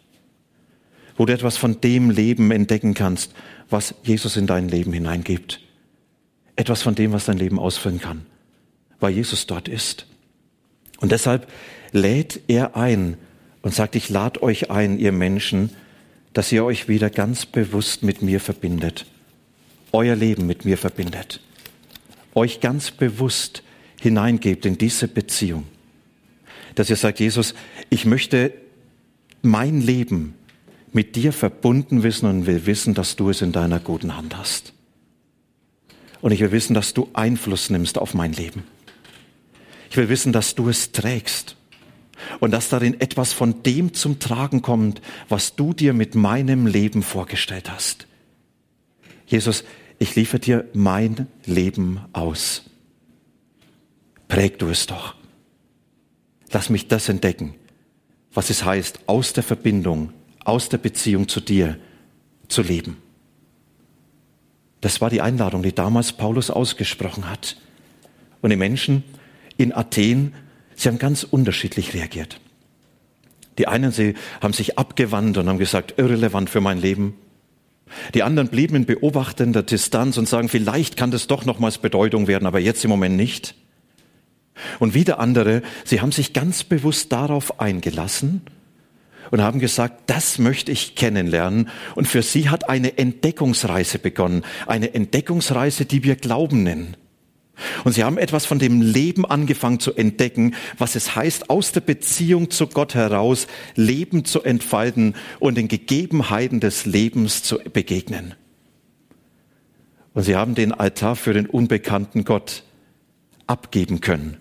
Wo 1.16 1.26
du 1.26 1.32
etwas 1.32 1.56
von 1.56 1.80
dem 1.80 2.10
Leben 2.10 2.50
entdecken 2.50 2.94
kannst, 2.94 3.32
was 3.68 3.94
Jesus 4.02 4.36
in 4.36 4.46
dein 4.46 4.68
Leben 4.68 4.92
hineingibt. 4.92 5.60
Etwas 6.56 6.82
von 6.82 6.94
dem, 6.94 7.12
was 7.12 7.26
dein 7.26 7.38
Leben 7.38 7.58
ausfüllen 7.58 8.00
kann, 8.00 8.26
weil 9.00 9.12
Jesus 9.12 9.46
dort 9.46 9.68
ist. 9.68 10.06
Und 11.00 11.12
deshalb 11.12 11.48
lädt 11.92 12.40
er 12.48 12.76
ein 12.76 13.16
und 13.62 13.74
sagt, 13.74 13.96
ich 13.96 14.08
lade 14.08 14.42
euch 14.42 14.70
ein, 14.70 14.98
ihr 14.98 15.12
Menschen, 15.12 15.70
dass 16.32 16.52
ihr 16.52 16.64
euch 16.64 16.88
wieder 16.88 17.10
ganz 17.10 17.46
bewusst 17.46 18.02
mit 18.02 18.22
mir 18.22 18.40
verbindet, 18.40 19.06
euer 19.92 20.14
Leben 20.14 20.46
mit 20.46 20.64
mir 20.64 20.78
verbindet, 20.78 21.40
euch 22.34 22.60
ganz 22.60 22.90
bewusst 22.90 23.62
hineingebt 24.00 24.66
in 24.66 24.78
diese 24.78 25.08
Beziehung, 25.08 25.64
dass 26.78 26.90
ihr 26.90 26.96
sagt, 26.96 27.20
Jesus, 27.20 27.54
ich 27.90 28.04
möchte 28.04 28.52
mein 29.42 29.80
Leben 29.80 30.34
mit 30.92 31.16
dir 31.16 31.32
verbunden 31.32 32.02
wissen 32.02 32.26
und 32.26 32.46
will 32.46 32.66
wissen, 32.66 32.94
dass 32.94 33.16
du 33.16 33.30
es 33.30 33.42
in 33.42 33.52
deiner 33.52 33.80
guten 33.80 34.16
Hand 34.16 34.36
hast. 34.36 34.72
Und 36.20 36.32
ich 36.32 36.40
will 36.40 36.52
wissen, 36.52 36.74
dass 36.74 36.94
du 36.94 37.08
Einfluss 37.12 37.70
nimmst 37.70 37.98
auf 37.98 38.14
mein 38.14 38.32
Leben. 38.32 38.64
Ich 39.90 39.96
will 39.96 40.08
wissen, 40.08 40.32
dass 40.32 40.54
du 40.54 40.68
es 40.68 40.92
trägst 40.92 41.56
und 42.40 42.50
dass 42.50 42.68
darin 42.68 43.00
etwas 43.00 43.32
von 43.32 43.62
dem 43.62 43.94
zum 43.94 44.18
Tragen 44.18 44.62
kommt, 44.62 45.00
was 45.28 45.56
du 45.56 45.72
dir 45.72 45.92
mit 45.92 46.14
meinem 46.14 46.66
Leben 46.66 47.02
vorgestellt 47.02 47.70
hast. 47.70 48.06
Jesus, 49.26 49.64
ich 49.98 50.14
liefere 50.14 50.40
dir 50.40 50.68
mein 50.72 51.26
Leben 51.44 52.00
aus. 52.12 52.62
Präg 54.28 54.58
du 54.58 54.68
es 54.68 54.86
doch. 54.86 55.17
Lass 56.52 56.70
mich 56.70 56.88
das 56.88 57.08
entdecken, 57.08 57.54
was 58.32 58.50
es 58.50 58.64
heißt, 58.64 59.00
aus 59.06 59.32
der 59.32 59.42
Verbindung, 59.42 60.12
aus 60.44 60.68
der 60.68 60.78
Beziehung 60.78 61.28
zu 61.28 61.40
dir 61.40 61.78
zu 62.48 62.62
leben. 62.62 62.96
Das 64.80 65.00
war 65.00 65.10
die 65.10 65.20
Einladung, 65.20 65.62
die 65.62 65.74
damals 65.74 66.12
Paulus 66.12 66.50
ausgesprochen 66.50 67.28
hat. 67.28 67.56
Und 68.40 68.50
die 68.50 68.56
Menschen 68.56 69.02
in 69.56 69.74
Athen 69.74 70.32
Sie 70.78 70.88
haben 70.88 71.00
ganz 71.00 71.24
unterschiedlich 71.24 71.92
reagiert. 71.92 72.40
Die 73.58 73.66
einen, 73.66 73.90
sie 73.90 74.14
haben 74.40 74.52
sich 74.52 74.78
abgewandt 74.78 75.36
und 75.36 75.48
haben 75.48 75.58
gesagt, 75.58 75.94
irrelevant 75.98 76.48
für 76.48 76.60
mein 76.60 76.80
Leben. 76.80 77.16
Die 78.14 78.22
anderen 78.22 78.48
blieben 78.48 78.76
in 78.76 78.86
beobachtender 78.86 79.64
Distanz 79.64 80.18
und 80.18 80.28
sagen, 80.28 80.48
vielleicht 80.48 80.96
kann 80.96 81.10
das 81.10 81.26
doch 81.26 81.44
nochmals 81.44 81.78
Bedeutung 81.78 82.28
werden, 82.28 82.46
aber 82.46 82.60
jetzt 82.60 82.84
im 82.84 82.90
Moment 82.90 83.16
nicht. 83.16 83.56
Und 84.78 84.94
wieder 84.94 85.18
andere, 85.18 85.62
sie 85.84 86.00
haben 86.00 86.12
sich 86.12 86.32
ganz 86.32 86.64
bewusst 86.64 87.12
darauf 87.12 87.60
eingelassen 87.60 88.42
und 89.30 89.42
haben 89.42 89.60
gesagt, 89.60 90.02
das 90.06 90.38
möchte 90.38 90.72
ich 90.72 90.94
kennenlernen. 90.94 91.68
Und 91.94 92.08
für 92.08 92.22
sie 92.22 92.48
hat 92.48 92.68
eine 92.68 92.98
Entdeckungsreise 92.98 93.98
begonnen. 93.98 94.44
Eine 94.66 94.94
Entdeckungsreise, 94.94 95.84
die 95.84 96.02
wir 96.04 96.16
Glauben 96.16 96.62
nennen. 96.62 96.96
Und 97.84 97.92
sie 97.92 98.04
haben 98.04 98.18
etwas 98.18 98.46
von 98.46 98.58
dem 98.58 98.80
Leben 98.80 99.26
angefangen 99.26 99.80
zu 99.80 99.94
entdecken, 99.94 100.54
was 100.76 100.94
es 100.94 101.16
heißt, 101.16 101.50
aus 101.50 101.72
der 101.72 101.80
Beziehung 101.80 102.50
zu 102.50 102.68
Gott 102.68 102.94
heraus 102.94 103.48
Leben 103.74 104.24
zu 104.24 104.42
entfalten 104.42 105.14
und 105.40 105.56
den 105.56 105.68
Gegebenheiten 105.68 106.60
des 106.60 106.86
Lebens 106.86 107.42
zu 107.42 107.58
begegnen. 107.58 108.34
Und 110.14 110.22
sie 110.22 110.36
haben 110.36 110.54
den 110.54 110.72
Altar 110.72 111.16
für 111.16 111.34
den 111.34 111.46
unbekannten 111.46 112.24
Gott 112.24 112.64
abgeben 113.46 114.00
können, 114.00 114.36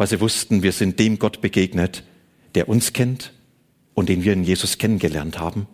weil 0.00 0.06
sie 0.06 0.22
wussten, 0.22 0.62
wir 0.62 0.72
sind 0.72 0.98
dem 0.98 1.18
Gott 1.18 1.42
begegnet, 1.42 2.04
der 2.54 2.70
uns 2.70 2.94
kennt 2.94 3.34
und 3.92 4.08
den 4.08 4.24
wir 4.24 4.32
in 4.32 4.44
Jesus 4.44 4.78
kennengelernt 4.78 5.38
haben. 5.38 5.66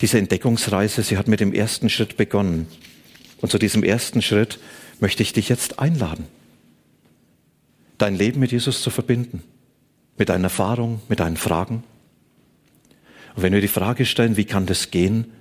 Diese 0.00 0.18
Entdeckungsreise, 0.18 1.02
sie 1.02 1.18
hat 1.18 1.26
mit 1.26 1.40
dem 1.40 1.52
ersten 1.52 1.90
Schritt 1.90 2.16
begonnen, 2.16 2.68
und 3.40 3.50
zu 3.50 3.58
diesem 3.58 3.82
ersten 3.82 4.22
Schritt 4.22 4.60
möchte 5.00 5.24
ich 5.24 5.32
dich 5.32 5.48
jetzt 5.48 5.80
einladen, 5.80 6.28
dein 7.98 8.14
Leben 8.14 8.38
mit 8.38 8.52
Jesus 8.52 8.80
zu 8.80 8.90
verbinden, 8.90 9.42
mit 10.16 10.28
deinen 10.28 10.44
Erfahrungen, 10.44 11.00
mit 11.08 11.18
deinen 11.18 11.36
Fragen. 11.36 11.82
Und 13.34 13.42
wenn 13.42 13.52
wir 13.52 13.60
die 13.60 13.66
Frage 13.66 14.06
stellen, 14.06 14.36
wie 14.36 14.44
kann 14.44 14.66
das 14.66 14.92
gehen, 14.92 15.32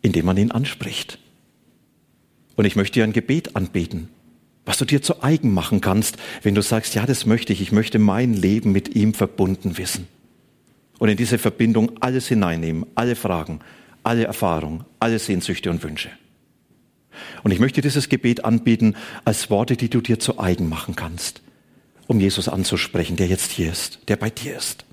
indem 0.00 0.26
man 0.26 0.36
ihn 0.36 0.52
anspricht. 0.52 1.18
Und 2.54 2.66
ich 2.66 2.76
möchte 2.76 3.00
dir 3.00 3.02
ein 3.02 3.12
Gebet 3.12 3.56
anbieten, 3.56 4.10
was 4.64 4.78
du 4.78 4.84
dir 4.84 5.02
zu 5.02 5.22
eigen 5.22 5.52
machen 5.52 5.80
kannst, 5.80 6.16
wenn 6.42 6.54
du 6.54 6.62
sagst, 6.62 6.94
ja, 6.94 7.06
das 7.06 7.26
möchte 7.26 7.52
ich, 7.52 7.60
ich 7.60 7.72
möchte 7.72 7.98
mein 7.98 8.32
Leben 8.34 8.72
mit 8.72 8.94
ihm 8.94 9.14
verbunden 9.14 9.76
wissen. 9.78 10.08
Und 10.98 11.08
in 11.08 11.16
diese 11.16 11.38
Verbindung 11.38 11.92
alles 12.00 12.28
hineinnehmen, 12.28 12.86
alle 12.94 13.16
Fragen, 13.16 13.60
alle 14.02 14.24
Erfahrungen, 14.24 14.84
alle 15.00 15.18
Sehnsüchte 15.18 15.70
und 15.70 15.82
Wünsche. 15.82 16.10
Und 17.42 17.50
ich 17.50 17.60
möchte 17.60 17.80
dieses 17.80 18.08
Gebet 18.08 18.44
anbieten 18.44 18.96
als 19.24 19.50
Worte, 19.50 19.76
die 19.76 19.88
du 19.88 20.00
dir 20.00 20.18
zu 20.18 20.38
eigen 20.38 20.68
machen 20.68 20.96
kannst, 20.96 21.42
um 22.06 22.20
Jesus 22.20 22.48
anzusprechen, 22.48 23.16
der 23.16 23.26
jetzt 23.26 23.52
hier 23.52 23.70
ist, 23.70 24.00
der 24.08 24.16
bei 24.16 24.30
dir 24.30 24.56
ist. 24.56 24.84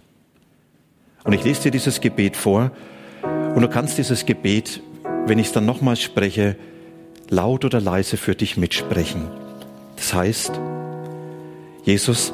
Und 1.24 1.34
ich 1.34 1.44
lese 1.44 1.64
dir 1.64 1.72
dieses 1.72 2.02
Gebet 2.02 2.36
vor 2.36 2.72
und 3.56 3.62
du 3.62 3.70
kannst 3.70 3.98
dieses 3.98 4.26
Gebet, 4.26 4.82
wenn 5.26 5.40
ich 5.40 5.48
es 5.48 5.54
dann 5.54 5.66
nochmals 5.66 6.02
spreche, 6.02 6.58
laut 7.30 7.64
oder 7.64 7.80
leise 7.80 8.18
für 8.18 8.36
dich 8.36 8.58
mitsprechen. 8.58 9.30
Das 10.02 10.14
heißt, 10.14 10.60
Jesus, 11.84 12.34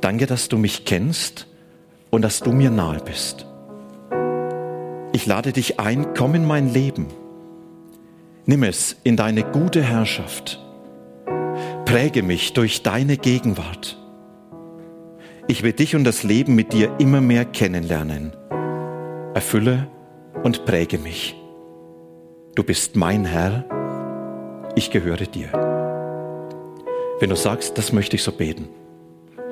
danke, 0.00 0.26
dass 0.26 0.48
du 0.48 0.58
mich 0.58 0.84
kennst 0.84 1.48
und 2.10 2.22
dass 2.22 2.40
du 2.40 2.52
mir 2.52 2.70
nahe 2.70 3.00
bist. 3.04 3.46
Ich 5.12 5.26
lade 5.26 5.52
dich 5.52 5.80
ein, 5.80 6.14
komm 6.14 6.34
in 6.36 6.44
mein 6.44 6.72
Leben 6.72 7.08
Nimm 8.46 8.62
es 8.62 8.96
in 9.04 9.16
deine 9.16 9.42
gute 9.42 9.82
Herrschaft. 9.82 10.62
Präge 11.86 12.22
mich 12.22 12.52
durch 12.52 12.82
deine 12.82 13.16
Gegenwart. 13.16 13.98
Ich 15.48 15.62
will 15.62 15.72
dich 15.72 15.96
und 15.96 16.04
das 16.04 16.22
Leben 16.22 16.54
mit 16.54 16.72
dir 16.74 16.94
immer 16.98 17.22
mehr 17.22 17.46
kennenlernen. 17.46 18.32
Erfülle 19.34 19.88
und 20.42 20.66
präge 20.66 20.98
mich. 20.98 21.34
Du 22.54 22.62
bist 22.62 22.96
mein 22.96 23.24
Herr, 23.24 23.64
ich 24.76 24.90
gehöre 24.90 25.26
dir. 25.26 25.73
Wenn 27.20 27.30
du 27.30 27.36
sagst, 27.36 27.78
das 27.78 27.92
möchte 27.92 28.16
ich 28.16 28.24
so 28.24 28.32
beten, 28.32 28.68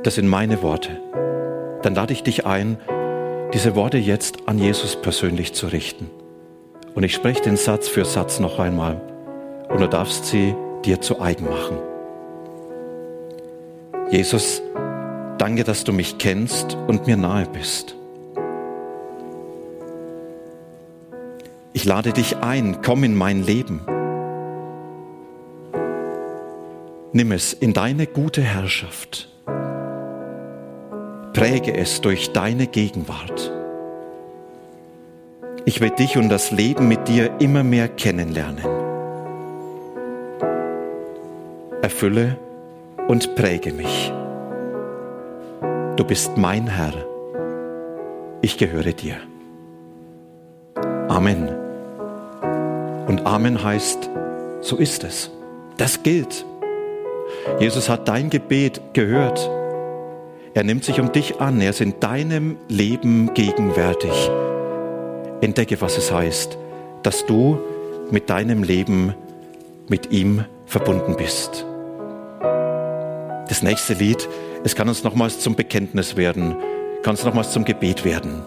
das 0.03 0.16
sind 0.16 0.27
meine 0.27 0.62
Worte, 0.62 1.01
dann 1.83 1.94
lade 1.94 2.12
ich 2.12 2.25
dich 2.25 2.44
ein, 2.44 2.77
diese 3.55 3.77
Worte 3.77 3.98
jetzt 3.98 4.48
an 4.48 4.59
Jesus 4.59 5.01
persönlich 5.01 5.53
zu 5.53 5.68
richten. 5.68 6.11
Und 6.94 7.05
ich 7.05 7.14
spreche 7.14 7.42
den 7.42 7.57
Satz 7.57 7.88
für 7.88 8.05
Satz 8.05 8.40
noch 8.40 8.59
einmal. 8.59 9.01
Und 9.68 9.81
du 9.81 9.88
darfst 9.88 10.27
sie 10.27 10.55
dir 10.85 11.01
zu 11.01 11.20
eigen 11.20 11.44
machen. 11.44 11.79
Jesus, 14.11 14.61
danke, 15.38 15.62
dass 15.62 15.85
du 15.85 15.92
mich 15.92 16.18
kennst 16.18 16.77
und 16.88 17.07
mir 17.07 17.16
nahe 17.16 17.46
bist. 17.46 17.94
Ich 21.72 21.85
lade 21.85 22.12
dich 22.12 22.38
ein, 22.38 22.83
komm 22.83 23.05
in 23.05 23.16
mein 23.16 23.42
Leben. 23.42 23.81
Nimm 27.14 27.31
es 27.31 27.53
in 27.53 27.75
deine 27.75 28.07
gute 28.07 28.40
Herrschaft. 28.40 29.29
Präge 31.35 31.77
es 31.77 32.01
durch 32.01 32.33
deine 32.33 32.66
Gegenwart. 32.66 33.53
Ich 35.66 35.83
will 35.83 35.90
dich 35.90 36.16
und 36.16 36.31
das 36.31 36.53
Leben 36.53 36.88
mit 36.88 37.09
dir 37.09 37.31
immer 37.38 37.64
mehr 37.64 37.88
kennenlernen. 37.88 38.64
Erfülle 41.83 42.38
und 43.09 43.35
präge 43.35 43.75
mich. 43.75 44.11
Du 45.96 46.05
bist 46.05 46.38
mein 46.38 46.66
Herr. 46.66 46.94
Ich 48.40 48.57
gehöre 48.57 48.94
dir. 48.94 49.16
Amen. 51.09 51.48
Und 53.07 53.27
Amen 53.27 53.62
heißt, 53.62 54.09
so 54.62 54.77
ist 54.77 55.05
es. 55.05 55.31
Das 55.77 56.03
gilt. 56.03 56.46
Jesus 57.59 57.88
hat 57.88 58.09
dein 58.09 58.31
Gebet 58.31 58.81
gehört. 58.92 59.51
Er 60.55 60.64
nimmt 60.64 60.85
sich 60.85 61.01
um 61.01 61.12
dich 61.12 61.40
an. 61.40 61.61
Er 61.61 61.71
ist 61.71 61.81
in 61.81 61.99
deinem 62.01 62.57
Leben 62.68 63.33
gegenwärtig. 63.35 64.31
Entdecke, 65.40 65.81
was 65.81 65.99
es 65.99 66.12
heißt, 66.12 66.59
dass 67.03 67.27
du 67.27 67.59
mit 68.11 68.31
deinem 68.31 68.62
Leben 68.62 69.14
mit 69.88 70.12
ihm 70.12 70.45
verbunden 70.66 71.16
bist. 71.16 71.66
Das 73.49 73.62
nächste 73.62 73.95
Lied, 73.95 74.29
es 74.64 74.75
kann 74.75 74.88
uns 74.88 75.03
nochmals 75.03 75.40
zum 75.40 75.57
Bekenntnis 75.57 76.16
werden, 76.16 76.57
kann 77.03 77.14
es 77.14 77.25
nochmals 77.25 77.53
zum 77.53 77.64
Gebet 77.64 78.05
werden. 78.05 78.42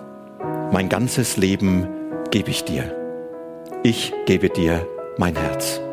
Mein 0.71 0.89
ganzes 0.89 1.37
Leben 1.37 1.87
gebe 2.31 2.49
ich 2.49 2.63
dir. 2.63 2.95
Ich 3.83 4.13
gebe 4.25 4.49
dir 4.49 4.87
mein 5.17 5.35
Herz. 5.35 5.84